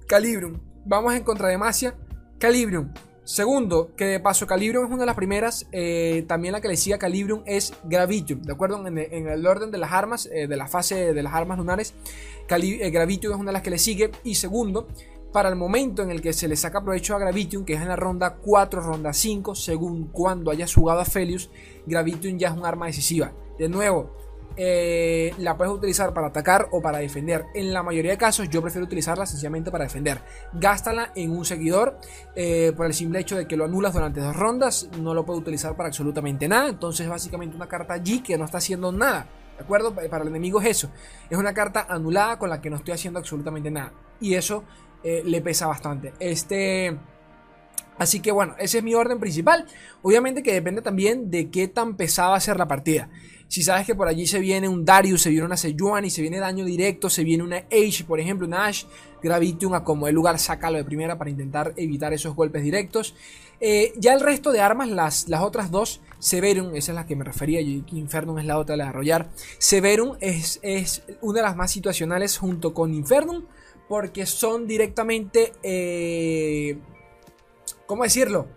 Calibrium 0.08 0.60
vamos 0.88 1.13
en 1.13 1.24
contra 1.24 1.50
de 1.50 1.58
Masia, 1.58 1.96
Calibrium. 2.39 2.93
Segundo, 3.24 3.93
que 3.98 4.06
de 4.06 4.20
paso 4.22 4.48
Calibrium 4.48 4.86
es 4.86 4.89
una 4.89 5.02
de 5.02 5.06
las 5.06 5.15
primeras, 5.17 5.67
eh, 5.74 6.24
también 6.30 6.54
la 6.54 6.62
que 6.62 6.70
le 6.70 6.78
sigue 6.78 6.96
a 6.96 6.98
Calibrium 6.98 7.43
es 7.46 7.74
Gravitium, 7.84 8.41
¿de 8.41 8.54
acuerdo? 8.54 8.88
En, 8.88 8.98
el 8.98 9.46
orden 9.46 9.70
de 9.70 9.78
las 9.78 9.91
armas, 9.91 10.30
eh, 10.32 10.48
de 10.48 10.56
la 10.56 10.67
fase 10.67 11.13
de 11.13 11.24
las 11.24 11.34
armas 11.34 11.58
lunares, 11.58 11.93
eh, 12.50 12.89
Gravitium 12.89 13.34
es 13.34 13.39
una 13.39 13.50
de 13.50 13.54
las 13.54 13.63
que 13.63 13.70
le 13.70 13.80
sigue. 13.80 14.12
Y 14.24 14.36
segundo, 14.36 14.88
para 15.32 15.50
el 15.50 15.56
momento 15.56 16.04
en 16.04 16.10
el 16.10 16.22
que 16.22 16.34
se 16.34 16.48
le 16.48 16.56
saca 16.56 16.82
provecho 16.82 17.16
a 17.16 17.20
Gravitium, 17.20 17.66
que 17.66 17.74
es 17.74 17.82
en 17.82 17.88
la 17.88 17.96
ronda 17.96 18.36
4, 18.36 18.82
ronda 18.82 19.13
5, 19.13 19.56
según 19.56 20.08
cuando 20.08 20.52
hayas 20.52 20.74
jugado 20.74 21.00
a 21.00 21.06
Felius, 21.06 21.50
Gravitium 21.86 22.38
ya 22.38 22.50
es 22.50 22.54
un 22.56 22.66
arma 22.66 22.88
decisiva. 22.88 23.34
De 23.58 23.70
nuevo, 23.70 24.18
eh, 24.60 25.36
la 25.38 25.56
puedes 25.56 25.72
utilizar 25.72 26.13
para 26.13 26.28
atacar 26.28 26.68
o 26.72 26.82
para 26.82 26.98
defender. 26.98 27.46
En 27.54 27.74
la 27.74 27.84
mayoría 27.84 28.12
de 28.12 28.18
casos 28.18 28.50
yo 28.50 28.62
prefiero 28.62 28.86
utilizarla 28.86 29.26
sencillamente 29.28 29.70
para 29.70 29.84
defender. 29.84 30.22
Gástala 30.54 31.12
en 31.16 31.32
un 31.32 31.46
seguidor 31.46 32.00
eh, 32.36 32.74
por 32.76 32.88
el 32.88 32.94
simple 32.96 33.20
hecho 33.20 33.38
de 33.38 33.48
que 33.48 33.56
lo 33.56 33.66
anulas 33.66 33.94
durante 33.94 34.20
dos 34.20 34.36
rondas. 34.36 34.90
No 35.00 35.13
lo 35.13 35.26
puedo 35.26 35.40
utilizar 35.40 35.76
para 35.78 35.90
absolutamente 35.90 36.48
nada. 36.48 36.70
Entonces 36.70 37.08
básicamente 37.08 37.56
una 37.56 37.68
carta 37.68 37.94
allí 37.94 38.22
que 38.22 38.38
no 38.38 38.46
está 38.46 38.58
haciendo 38.58 38.92
nada. 38.92 39.28
¿De 39.58 39.63
acuerdo? 39.63 39.93
Para 39.93 40.24
el 40.24 40.30
enemigo 40.30 40.62
es 40.62 40.67
eso. 40.67 40.91
Es 41.30 41.38
una 41.38 41.54
carta 41.54 41.88
anulada 41.89 42.38
con 42.38 42.50
la 42.50 42.62
que 42.62 42.70
no 42.70 42.78
estoy 42.78 42.93
haciendo 42.93 43.20
absolutamente 43.20 43.72
nada. 43.72 43.91
Y 44.20 44.36
eso 44.36 44.63
eh, 45.04 45.24
le 45.26 45.41
pesa 45.41 45.67
bastante. 45.67 46.13
Este... 46.20 46.98
Así 47.97 48.19
que 48.19 48.31
bueno, 48.31 48.55
ese 48.60 48.79
es 48.79 48.83
mi 48.83 48.93
orden 48.93 49.19
principal. 49.19 49.65
Obviamente 50.01 50.43
que 50.43 50.53
depende 50.53 50.81
también 50.81 51.31
de 51.31 51.49
qué 51.49 51.67
tan 51.67 51.95
pesada 51.95 52.29
va 52.29 52.38
a 52.38 52.41
ser 52.41 52.57
la 52.57 52.67
partida. 52.67 53.10
Si 53.47 53.63
sabes 53.63 53.86
que 53.86 53.95
por 53.95 54.10
allí 54.10 54.27
se 54.27 54.39
viene 54.39 54.67
un 54.67 54.83
Darius, 54.83 55.21
se 55.21 55.29
viene 55.29 55.45
una 55.45 55.55
Sejuani, 55.55 56.10
se 56.10 56.21
viene 56.21 56.39
daño 56.39 56.65
directo, 56.65 57.10
se 57.10 57.23
viene 57.23 57.43
una 57.43 57.57
Age, 57.71 58.03
por 58.05 58.19
ejemplo, 58.19 58.45
una 58.45 58.65
Ash, 58.65 58.83
Gravitium 59.23 59.73
a 59.73 59.86
como 59.86 60.07
el 60.07 60.15
lugar, 60.15 60.38
sácalo 60.38 60.77
de 60.77 60.83
primera 60.83 61.17
para 61.17 61.29
intentar 61.29 61.73
evitar 61.77 62.13
esos 62.13 62.36
golpes 62.36 62.62
directos. 62.62 63.15
Eh, 63.62 63.93
ya 63.97 64.13
el 64.13 64.19
resto 64.19 64.51
de 64.51 64.60
armas, 64.60 64.89
las, 64.89 65.29
las 65.29 65.41
otras 65.41 65.71
dos, 65.71 66.01
Severum, 66.19 66.75
esa 66.75 66.91
es 66.91 66.95
la 66.95 67.05
que 67.05 67.15
me 67.15 67.23
refería, 67.23 67.62
y 67.62 67.86
Infernum 67.93 68.38
es 68.38 68.45
la 68.45 68.60
otra, 68.60 68.75
la 68.75 68.83
de 68.83 68.89
arrollar. 68.89 69.29
Severum 69.60 70.17
es, 70.19 70.60
es 70.62 71.03
una 71.21 71.39
de 71.39 71.43
las 71.43 71.55
más 71.55 71.71
situacionales 71.71 72.38
junto 72.38 72.73
con 72.73 72.93
Infernum, 72.93 73.45
porque 73.88 74.25
son 74.25 74.67
directamente... 74.67 75.53
Eh, 75.63 76.77
¿Cómo 77.86 78.03
decirlo? 78.03 78.47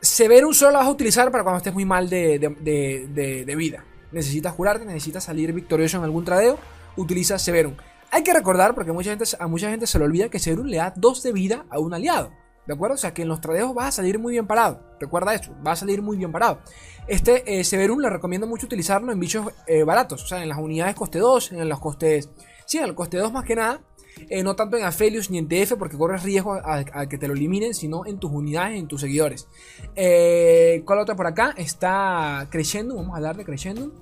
Severum 0.00 0.52
solo 0.52 0.72
la 0.72 0.78
vas 0.78 0.88
a 0.88 0.90
utilizar 0.92 1.30
para 1.30 1.42
cuando 1.42 1.58
estés 1.58 1.74
muy 1.74 1.84
mal 1.84 2.08
de, 2.08 3.54
vida. 3.56 3.84
Necesitas 4.12 4.54
curarte, 4.54 4.84
necesitas 4.84 5.24
salir 5.24 5.52
victorioso 5.52 5.98
en 5.98 6.04
algún 6.04 6.24
tradeo, 6.24 6.58
utiliza 6.96 7.38
Severum. 7.38 7.74
Hay 8.10 8.22
que 8.22 8.32
recordar, 8.32 8.74
porque 8.74 8.90
a 8.90 9.46
mucha 9.46 9.70
gente 9.70 9.86
se 9.86 9.98
le 9.98 10.04
olvida 10.04 10.28
que 10.28 10.38
Severum 10.38 10.66
le 10.66 10.78
da 10.78 10.92
2 10.96 11.22
de 11.22 11.32
vida 11.32 11.66
a 11.68 11.78
un 11.78 11.92
aliado. 11.92 12.32
¿De 12.68 12.74
acuerdo? 12.74 12.96
O 12.96 12.98
sea 12.98 13.14
que 13.14 13.22
en 13.22 13.28
los 13.28 13.40
tradeos 13.40 13.74
vas 13.74 13.88
a 13.88 13.92
salir 13.92 14.18
muy 14.18 14.34
bien 14.34 14.46
parado. 14.46 14.82
Recuerda 15.00 15.34
eso, 15.34 15.54
va 15.66 15.72
a 15.72 15.76
salir 15.76 16.02
muy 16.02 16.18
bien 16.18 16.30
parado. 16.30 16.60
Este 17.06 17.58
eh, 17.58 17.64
Severum 17.64 17.98
le 17.98 18.10
recomiendo 18.10 18.46
mucho 18.46 18.66
utilizarlo 18.66 19.10
en 19.10 19.18
bichos 19.18 19.46
eh, 19.66 19.84
baratos. 19.84 20.22
O 20.22 20.26
sea, 20.26 20.42
en 20.42 20.50
las 20.50 20.58
unidades 20.58 20.94
coste 20.94 21.18
2, 21.18 21.52
en 21.52 21.68
los 21.68 21.80
costes... 21.80 22.28
Sí, 22.66 22.76
en 22.76 22.84
el 22.84 22.94
coste 22.94 23.16
2 23.16 23.32
más 23.32 23.44
que 23.44 23.56
nada. 23.56 23.80
Eh, 24.28 24.42
no 24.42 24.56
tanto 24.56 24.76
en 24.76 24.84
Aphelios 24.84 25.30
ni 25.30 25.38
en 25.38 25.48
TF 25.48 25.74
porque 25.78 25.96
corres 25.96 26.22
riesgo 26.22 26.54
a, 26.54 27.06
que 27.08 27.18
te 27.18 27.28
lo 27.28 27.34
eliminen, 27.34 27.74
sino 27.74 28.06
en 28.06 28.18
tus 28.18 28.30
unidades, 28.30 28.78
en 28.78 28.88
tus 28.88 29.00
seguidores. 29.00 29.48
Eh, 29.96 30.82
¿Cuál 30.84 31.00
otra 31.00 31.16
por 31.16 31.26
acá? 31.26 31.54
Está 31.56 32.46
Crescendo, 32.50 32.96
vamos 32.96 33.14
a 33.14 33.16
hablar 33.16 33.36
de 33.36 33.44
Crescendo. 33.44 33.92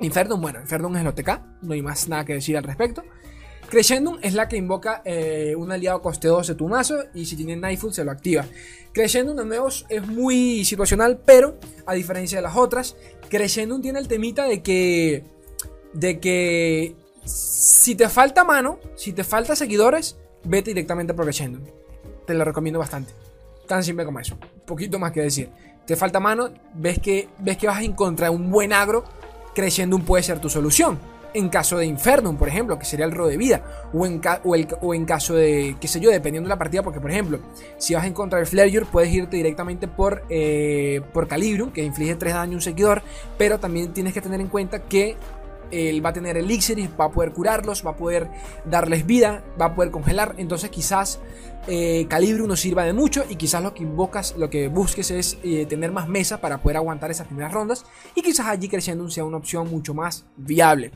Infernum, 0.00 0.40
bueno, 0.40 0.60
Infernum 0.60 0.94
es 0.96 1.02
el 1.02 1.08
OTK, 1.08 1.40
no 1.62 1.72
hay 1.74 1.82
más 1.82 2.08
nada 2.08 2.24
que 2.24 2.34
decir 2.34 2.56
al 2.56 2.64
respecto. 2.64 3.02
Crescendum 3.68 4.18
es 4.22 4.34
la 4.34 4.48
que 4.48 4.56
invoca 4.56 5.02
eh, 5.04 5.54
un 5.56 5.72
aliado 5.72 6.00
coste 6.02 6.28
2 6.28 6.48
de 6.48 6.54
tu 6.54 6.68
mazo 6.68 6.96
y 7.14 7.26
si 7.26 7.36
tiene 7.36 7.56
Nightfall 7.56 7.94
se 7.94 8.04
lo 8.04 8.10
activa. 8.10 8.44
Crescendum 8.92 9.36
de 9.36 9.44
nuevo 9.44 9.68
es 9.68 10.06
muy 10.06 10.64
situacional, 10.64 11.20
pero 11.24 11.58
a 11.86 11.94
diferencia 11.94 12.38
de 12.38 12.42
las 12.42 12.56
otras, 12.56 12.96
Crescendum 13.28 13.80
tiene 13.80 13.98
el 13.98 14.08
temita 14.08 14.46
de 14.46 14.62
que 14.62 15.24
de 15.92 16.20
que 16.20 16.96
si 17.24 17.94
te 17.94 18.08
falta 18.08 18.44
mano, 18.44 18.78
si 18.96 19.12
te 19.12 19.24
falta 19.24 19.56
seguidores, 19.56 20.16
vete 20.44 20.70
directamente 20.70 21.14
a. 21.14 21.60
Te 22.26 22.34
lo 22.34 22.44
recomiendo 22.44 22.78
bastante. 22.78 23.12
Tan 23.66 23.82
simple 23.82 24.04
como 24.04 24.20
eso. 24.20 24.36
Poquito 24.66 24.98
más 24.98 25.12
que 25.12 25.22
decir. 25.22 25.50
te 25.86 25.96
falta 25.96 26.20
mano, 26.20 26.50
ves 26.74 26.98
que, 26.98 27.28
ves 27.38 27.58
que 27.58 27.66
vas 27.66 27.78
a 27.78 27.82
encontrar 27.82 28.30
un 28.30 28.50
buen 28.50 28.72
agro, 28.72 29.04
creciendo 29.54 29.96
puede 30.04 30.22
ser 30.22 30.40
tu 30.40 30.48
solución. 30.48 30.98
En 31.34 31.48
caso 31.48 31.78
de 31.78 31.86
Infernum, 31.86 32.36
por 32.36 32.48
ejemplo, 32.48 32.78
que 32.78 32.84
sería 32.84 33.04
el 33.04 33.10
ro 33.10 33.26
de 33.26 33.36
vida. 33.36 33.88
O 33.92 34.06
en, 34.06 34.22
o, 34.44 34.94
en 34.94 35.04
caso 35.04 35.34
de, 35.34 35.76
qué 35.80 35.88
sé 35.88 35.98
yo, 35.98 36.10
dependiendo 36.10 36.46
de 36.46 36.54
la 36.54 36.58
partida. 36.58 36.82
Porque, 36.84 37.00
por 37.00 37.10
ejemplo, 37.10 37.40
si 37.76 37.94
vas 37.94 38.04
a 38.04 38.06
encontrar 38.06 38.40
el 38.40 38.46
Flareure, 38.46 38.86
puedes 38.86 39.12
irte 39.12 39.36
directamente 39.36 39.88
por, 39.88 40.22
eh, 40.28 41.00
por 41.12 41.26
que 41.72 41.82
inflige 41.82 42.14
3 42.14 42.34
daño 42.34 42.52
a 42.52 42.54
un 42.54 42.62
seguidor. 42.62 43.02
Pero 43.36 43.58
también 43.58 43.92
tienes 43.92 44.14
que 44.14 44.20
tener 44.20 44.40
en 44.40 44.46
cuenta 44.46 44.84
que 44.84 45.16
él 45.70 46.04
va 46.04 46.10
a 46.10 46.12
tener 46.12 46.36
elixirs, 46.36 46.88
va 46.98 47.06
a 47.06 47.10
poder 47.10 47.32
curarlos, 47.32 47.84
va 47.84 47.92
a 47.92 47.96
poder 47.96 48.30
darles 48.64 49.06
vida, 49.06 49.44
va 49.60 49.66
a 49.66 49.74
poder 49.74 49.90
congelar. 49.90 50.34
Entonces 50.38 50.70
quizás 50.70 51.20
eh, 51.66 52.06
Calibrium 52.08 52.48
nos 52.48 52.60
sirva 52.60 52.84
de 52.84 52.92
mucho 52.92 53.24
y 53.28 53.36
quizás 53.36 53.62
lo 53.62 53.74
que 53.74 53.82
invocas, 53.82 54.36
lo 54.36 54.50
que 54.50 54.68
busques 54.68 55.10
es 55.10 55.38
eh, 55.42 55.66
tener 55.66 55.92
más 55.92 56.08
mesa 56.08 56.40
para 56.40 56.58
poder 56.58 56.76
aguantar 56.76 57.10
esas 57.10 57.26
primeras 57.26 57.52
rondas 57.52 57.84
y 58.14 58.22
quizás 58.22 58.46
allí 58.46 58.68
creciendo 58.68 59.08
sea 59.08 59.24
una 59.24 59.38
opción 59.38 59.70
mucho 59.70 59.94
más 59.94 60.26
viable. 60.36 60.92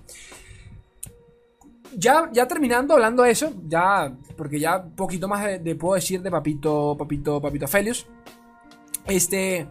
Ya, 1.96 2.28
ya 2.32 2.46
terminando 2.46 2.94
hablando 2.94 3.22
de 3.22 3.30
eso, 3.30 3.52
ya, 3.66 4.14
porque 4.36 4.60
ya 4.60 4.84
poquito 4.84 5.26
más 5.26 5.62
de, 5.62 5.74
puedo 5.74 5.94
decir 5.94 6.20
de 6.20 6.30
Papito, 6.30 6.96
Papito, 6.98 7.40
Papito 7.40 7.66
Felius. 7.66 8.06
Este, 9.06 9.66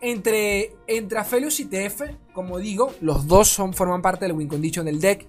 entre, 0.00 0.74
entre 0.86 1.18
Aphelios 1.18 1.60
y 1.60 1.66
TF, 1.66 2.02
como 2.40 2.58
digo, 2.58 2.92
los 3.00 3.26
dos 3.26 3.48
son, 3.48 3.74
forman 3.74 4.02
parte 4.02 4.24
del 4.24 4.34
win 4.34 4.48
condition 4.48 4.86
del 4.86 5.00
deck. 5.00 5.26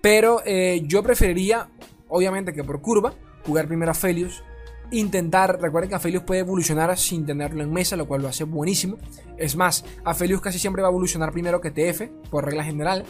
Pero 0.00 0.42
eh, 0.44 0.82
yo 0.86 1.02
preferiría, 1.02 1.68
obviamente 2.08 2.52
que 2.52 2.62
por 2.62 2.80
curva, 2.80 3.14
jugar 3.46 3.66
primero 3.66 3.90
a 3.90 3.94
Felius. 3.94 4.42
Intentar, 4.90 5.60
recuerden 5.60 5.88
que 5.88 5.96
Aphelios 5.96 6.22
puede 6.24 6.40
evolucionar 6.40 6.96
sin 6.98 7.24
tenerlo 7.26 7.62
en 7.62 7.72
mesa, 7.72 7.96
lo 7.96 8.06
cual 8.06 8.22
lo 8.22 8.28
hace 8.28 8.44
buenísimo. 8.44 8.98
Es 9.38 9.56
más, 9.56 9.84
Aphelios 10.04 10.40
casi 10.40 10.58
siempre 10.58 10.82
va 10.82 10.88
a 10.88 10.90
evolucionar 10.90 11.32
primero 11.32 11.60
que 11.60 11.70
TF, 11.70 12.02
por 12.30 12.44
regla 12.44 12.62
general. 12.62 13.04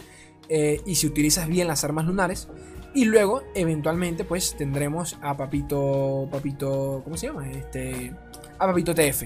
Eh, 0.49 0.81
y 0.87 0.95
si 0.95 1.07
utilizas 1.07 1.49
bien 1.49 1.69
las 1.69 1.85
armas 1.85 2.07
lunares. 2.07 2.49
Y 2.95 3.07
luego, 3.07 3.43
eventualmente, 3.55 4.25
pues 4.25 4.57
tendremos 4.57 5.19
a 5.21 5.37
Papito. 5.37 6.29
Papito. 6.31 7.01
¿Cómo 7.03 7.17
se 7.17 7.27
llama? 7.27 7.51
Este. 7.51 8.15
A 8.59 8.67
Papito 8.67 8.95
TF. 8.95 9.25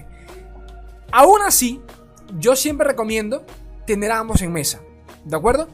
Aún 1.11 1.41
así, 1.45 1.79
yo 2.39 2.55
siempre 2.55 2.87
recomiendo 2.87 3.45
tener 3.89 4.11
a 4.11 4.19
ambos 4.19 4.41
en 4.43 4.53
mesa. 4.53 4.81
¿De 5.25 5.35
acuerdo? 5.35 5.67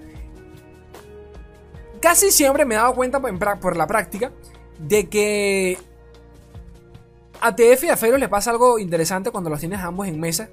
Casi 2.00 2.32
siempre 2.32 2.64
me 2.64 2.76
he 2.76 2.78
dado 2.78 2.96
cuenta 2.96 3.20
por 3.20 3.76
la 3.76 3.88
práctica 3.88 4.32
de 4.80 5.10
que 5.10 5.78
a 7.42 7.54
TF 7.54 7.84
y 7.84 7.90
a 7.90 7.98
Feroz 7.98 8.18
le 8.18 8.30
pasa 8.30 8.52
algo 8.52 8.80
interesante 8.80 9.32
cuando 9.32 9.50
los 9.50 9.60
tienes 9.60 9.80
a 9.80 9.88
ambos 9.88 10.08
en 10.08 10.18
mesa. 10.18 10.50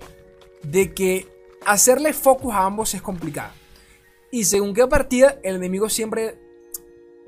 De 0.64 0.92
que 0.92 1.28
hacerle 1.64 2.12
focus 2.12 2.52
a 2.52 2.64
ambos 2.64 2.94
es 2.94 3.02
complicado. 3.02 3.52
Y 4.32 4.44
según 4.44 4.74
qué 4.74 4.88
partida, 4.88 5.38
el 5.44 5.54
enemigo 5.54 5.88
siempre. 5.88 6.40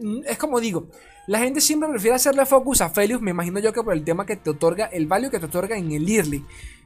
Mm, 0.01 0.23
es 0.27 0.37
como 0.37 0.59
digo, 0.59 0.89
la 1.29 1.39
gente 1.39 1.61
siempre 1.61 1.89
prefiere 1.89 2.17
hacerle 2.17 2.45
focus 2.45 2.81
a 2.81 2.91
Felius, 2.91 3.23
me 3.23 3.31
imagino 3.31 3.61
yo 3.61 3.73
que 3.73 3.85
por 3.85 3.93
el 3.93 4.03
tema 4.03 4.27
que 4.27 4.37
te 4.37 4.51
otorga, 4.51 4.87
el 4.87 5.07
value 5.07 5.31
que 5.31 5.39
te 5.39 5.47
otorga 5.47 5.77
en 5.77 5.93
el 5.93 6.09
early. 6.09 6.45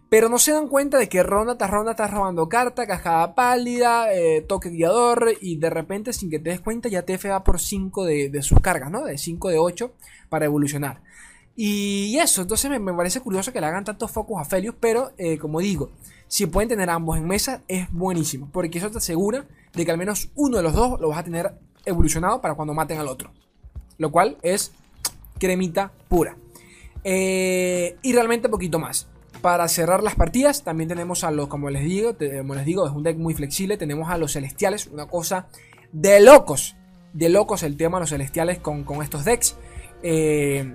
Pero 0.09 0.29
no 0.29 0.39
se 0.39 0.53
dan 0.53 0.69
cuenta 0.69 0.97
de 0.99 1.09
que 1.09 1.23
ronda 1.23 1.59
tras 1.59 1.71
ronda 1.71 1.91
estás 1.91 2.11
robando 2.11 2.49
carta, 2.49 2.87
cascada 2.87 3.35
pálida, 3.35 4.13
eh, 4.13 4.41
toque 4.41 4.71
guiador 4.71 5.35
y 5.41 5.57
de 5.57 5.69
repente 5.69 6.13
sin 6.15 6.31
que 6.31 6.39
te 6.39 6.51
des 6.51 6.61
cuenta 6.61 6.89
ya 6.89 7.03
TF 7.03 7.27
va 7.27 7.45
por 7.45 7.61
5 7.61 8.07
de, 8.07 8.43
sus 8.43 8.61
cargas, 8.61 8.91
¿no? 8.91 9.05
De 9.05 9.19
5 9.19 9.51
de 9.51 9.59
8 9.59 9.93
para 10.31 10.47
evolucionar. 10.47 11.03
Y 11.55 12.17
eso, 12.19 12.43
entonces 12.43 12.71
me, 12.71 12.95
parece 12.95 13.21
curioso 13.21 13.53
que 13.53 13.61
le 13.61 13.67
hagan 13.67 13.85
tantos 13.85 14.11
focus 14.11 14.41
a 14.41 14.45
Felius, 14.45 14.77
pero 14.79 15.11
eh, 15.19 15.39
como 15.39 15.61
digo, 15.61 15.91
si 16.29 16.47
pueden 16.47 16.69
tener 16.69 16.89
ambos 16.89 17.19
en 17.19 17.27
mesa 17.27 17.63
es 17.69 17.91
buenísimo, 17.91 18.49
porque 18.53 18.79
eso 18.79 18.91
te 18.91 18.99
asegura 18.99 19.45
de 19.75 19.85
que 19.85 19.91
al 19.91 19.99
menos 19.99 20.31
uno 20.37 20.57
de 20.59 20.63
los 20.63 20.73
dos 20.73 21.01
lo 21.01 21.09
vas 21.09 21.19
a 21.19 21.25
tener 21.25 21.53
evolucionado 21.85 22.41
para 22.41 22.55
cuando 22.55 22.75
maten 22.75 22.99
al 22.99 23.09
otro. 23.09 23.33
Lo 23.99 24.11
cual 24.11 24.39
es 24.43 24.73
cremita 25.39 25.93
pura. 26.09 26.37
Eh, 27.05 27.97
y 28.03 28.13
realmente 28.13 28.49
poquito 28.49 28.79
más. 28.79 29.09
Para 29.43 29.69
cerrar 29.69 30.03
las 30.03 30.17
partidas, 30.17 30.65
también 30.65 30.89
tenemos 30.89 31.23
a 31.23 31.31
los, 31.31 31.47
como 31.49 31.71
les 31.71 31.85
digo, 31.85 32.17
como 32.17 32.55
les 32.55 32.65
digo, 32.65 32.87
es 32.87 32.93
un 32.93 33.05
deck 33.05 33.17
muy 33.17 33.35
flexible. 33.35 33.77
Tenemos 33.77 34.11
a 34.11 34.19
los 34.19 34.33
celestiales, 34.33 34.89
una 34.89 35.07
cosa 35.07 35.47
de 35.93 36.21
locos. 36.21 36.77
De 37.13 37.29
locos 37.29 37.63
el 37.63 37.77
tema 37.77 37.99
de 37.99 38.03
los 38.03 38.11
celestiales 38.11 38.59
con, 38.59 38.85
estos 39.03 39.25
decks. 39.25 39.57
Eh, 40.03 40.75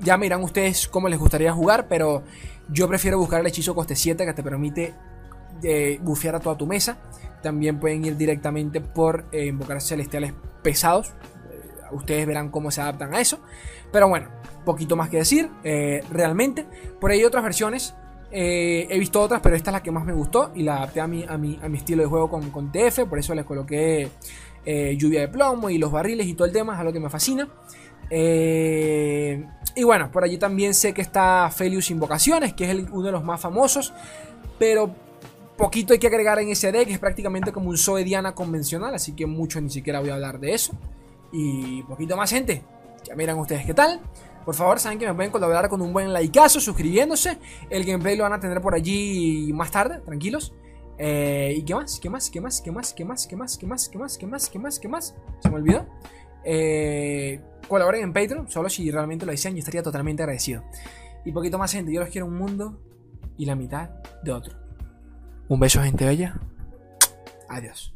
ya 0.00 0.16
miran 0.16 0.42
ustedes 0.42 0.88
cómo 0.88 1.08
les 1.08 1.18
gustaría 1.18 1.52
jugar, 1.52 1.88
pero 1.88 2.22
yo 2.68 2.88
prefiero 2.88 3.18
buscar 3.18 3.40
el 3.40 3.46
hechizo 3.46 3.74
coste 3.74 3.96
7 3.96 4.24
que 4.24 4.32
te 4.32 4.42
permite 4.42 4.94
eh, 5.62 5.98
bufear 6.02 6.36
a 6.36 6.40
toda 6.40 6.56
tu 6.56 6.66
mesa. 6.66 6.96
También 7.42 7.78
pueden 7.80 8.04
ir 8.04 8.16
directamente 8.16 8.80
por 8.80 9.26
eh, 9.32 9.46
invocar 9.46 9.80
celestiales 9.80 10.32
pesados. 10.62 11.12
ustedes 11.90 12.26
verán 12.26 12.50
cómo 12.50 12.70
se 12.70 12.80
adaptan 12.80 13.14
a 13.14 13.20
eso. 13.20 13.40
Pero 13.92 14.08
bueno, 14.08 14.28
poquito 14.66 14.96
más 14.96 15.08
que 15.08 15.16
decir, 15.16 15.48
eh, 15.64 16.04
realmente. 16.12 16.66
Por 17.00 17.10
ahí 17.10 17.20
hay 17.20 17.24
otras 17.24 17.42
versiones. 17.42 17.94
Eh, 18.30 18.86
he 18.90 18.98
visto 18.98 19.22
otras, 19.22 19.40
pero 19.40 19.56
esta 19.56 19.70
es 19.70 19.72
la 19.72 19.82
que 19.82 19.90
más 19.90 20.04
me 20.04 20.12
gustó 20.12 20.50
y 20.54 20.62
la 20.62 20.76
adapté 20.78 21.00
a 21.00 21.06
mi, 21.06 21.24
a 21.26 21.38
mi, 21.38 21.58
a 21.62 21.68
mi 21.70 21.78
estilo 21.78 22.02
de 22.02 22.08
juego 22.08 22.28
con, 22.28 22.50
con, 22.50 22.70
TF. 22.70 23.04
Por 23.08 23.18
eso 23.18 23.34
les 23.34 23.46
coloqué 23.46 24.10
eh, 24.66 24.96
lluvia 24.98 25.20
de 25.20 25.28
plomo 25.28 25.70
y 25.70 25.78
los 25.78 25.90
barriles 25.90 26.26
y 26.26 26.34
todo 26.34 26.46
el 26.46 26.52
tema. 26.52 26.74
Es 26.74 26.80
algo 26.80 26.92
que 26.92 27.00
me 27.00 27.08
fascina. 27.08 27.48
y 28.10 29.84
bueno, 29.84 30.10
por 30.10 30.24
allí 30.24 30.36
también 30.36 30.74
sé 30.74 30.92
que 30.92 31.00
está 31.00 31.50
Felius 31.50 31.90
Invocaciones, 31.90 32.52
que 32.52 32.70
es 32.70 32.86
uno 32.90 33.06
de 33.06 33.12
los 33.12 33.24
más 33.24 33.40
famosos. 33.40 33.94
Pero 34.58 34.94
poquito 35.56 35.94
hay 35.94 35.98
que 35.98 36.08
agregar 36.08 36.38
en 36.40 36.50
ese 36.50 36.72
deck. 36.72 36.90
Es 36.90 36.98
prácticamente 36.98 37.52
como 37.52 37.70
un 37.70 37.78
Zoe 37.78 38.04
Diana 38.04 38.34
convencional. 38.34 38.94
Así 38.94 39.12
que 39.12 39.24
mucho 39.26 39.60
ni 39.60 39.70
siquiera 39.70 40.00
voy 40.00 40.10
a 40.10 40.14
hablar 40.14 40.40
de 40.40 40.52
eso. 40.52 40.74
Y 41.32 41.82
poquito 41.84 42.16
más, 42.16 42.30
gente. 42.30 42.62
Ya 43.06 43.14
miran 43.14 43.38
ustedes 43.38 43.64
qué 43.64 43.74
tal. 43.74 44.00
Por 44.46 44.54
favor, 44.54 44.78
saben 44.78 44.98
que 44.98 45.06
me 45.06 45.12
pueden 45.12 45.30
colaborar 45.30 45.68
con 45.68 45.82
un 45.82 45.92
buen 45.92 46.14
likeazo, 46.14 46.60
suscribiéndose. 46.60 47.36
El 47.68 47.84
gameplay 47.84 48.16
lo 48.16 48.22
van 48.22 48.32
a 48.32 48.40
tener 48.40 48.62
por 48.62 48.74
allí 48.74 49.52
más 49.52 49.70
tarde, 49.70 49.98
tranquilos. 49.98 50.54
¿Y 50.98 51.62
qué 51.62 51.74
más? 51.74 52.00
¿Qué 52.00 52.08
más? 52.08 52.30
¿Qué 52.30 52.40
más? 52.40 52.62
¿Qué 52.62 52.72
más? 52.72 52.94
¿Qué 52.94 53.04
más? 53.04 53.26
¿Qué 53.26 53.36
más? 53.36 53.58
¿Qué 53.58 53.66
más? 53.66 53.88
¿Qué 53.88 53.98
más? 53.98 54.16
¿Qué 54.16 54.26
más? 54.26 54.48
¿Qué 54.48 54.58
más? 54.58 54.78
¿Qué 54.78 54.88
más? 54.88 55.14
Se 55.40 55.50
me 55.50 55.56
olvidó. 55.56 55.84
colaboren 57.68 58.02
en 58.02 58.12
Patreon, 58.12 58.48
solo 58.48 58.68
si 58.68 58.90
realmente 58.90 59.26
lo 59.26 59.32
desean, 59.32 59.54
yo 59.54 59.58
estaría 59.58 59.82
totalmente 59.82 60.22
agradecido. 60.22 60.62
Y 61.24 61.32
poquito 61.32 61.58
más, 61.58 61.72
gente. 61.72 61.92
Yo 61.92 62.00
los 62.00 62.08
quiero 62.10 62.26
un 62.26 62.36
mundo 62.36 62.80
y 63.36 63.46
la 63.46 63.56
mitad 63.56 63.90
de 64.22 64.32
otro. 64.32 64.56
Un 65.48 65.60
beso, 65.60 65.82
gente 65.82 66.04
bella. 66.04 66.40
Adiós. 67.48 67.95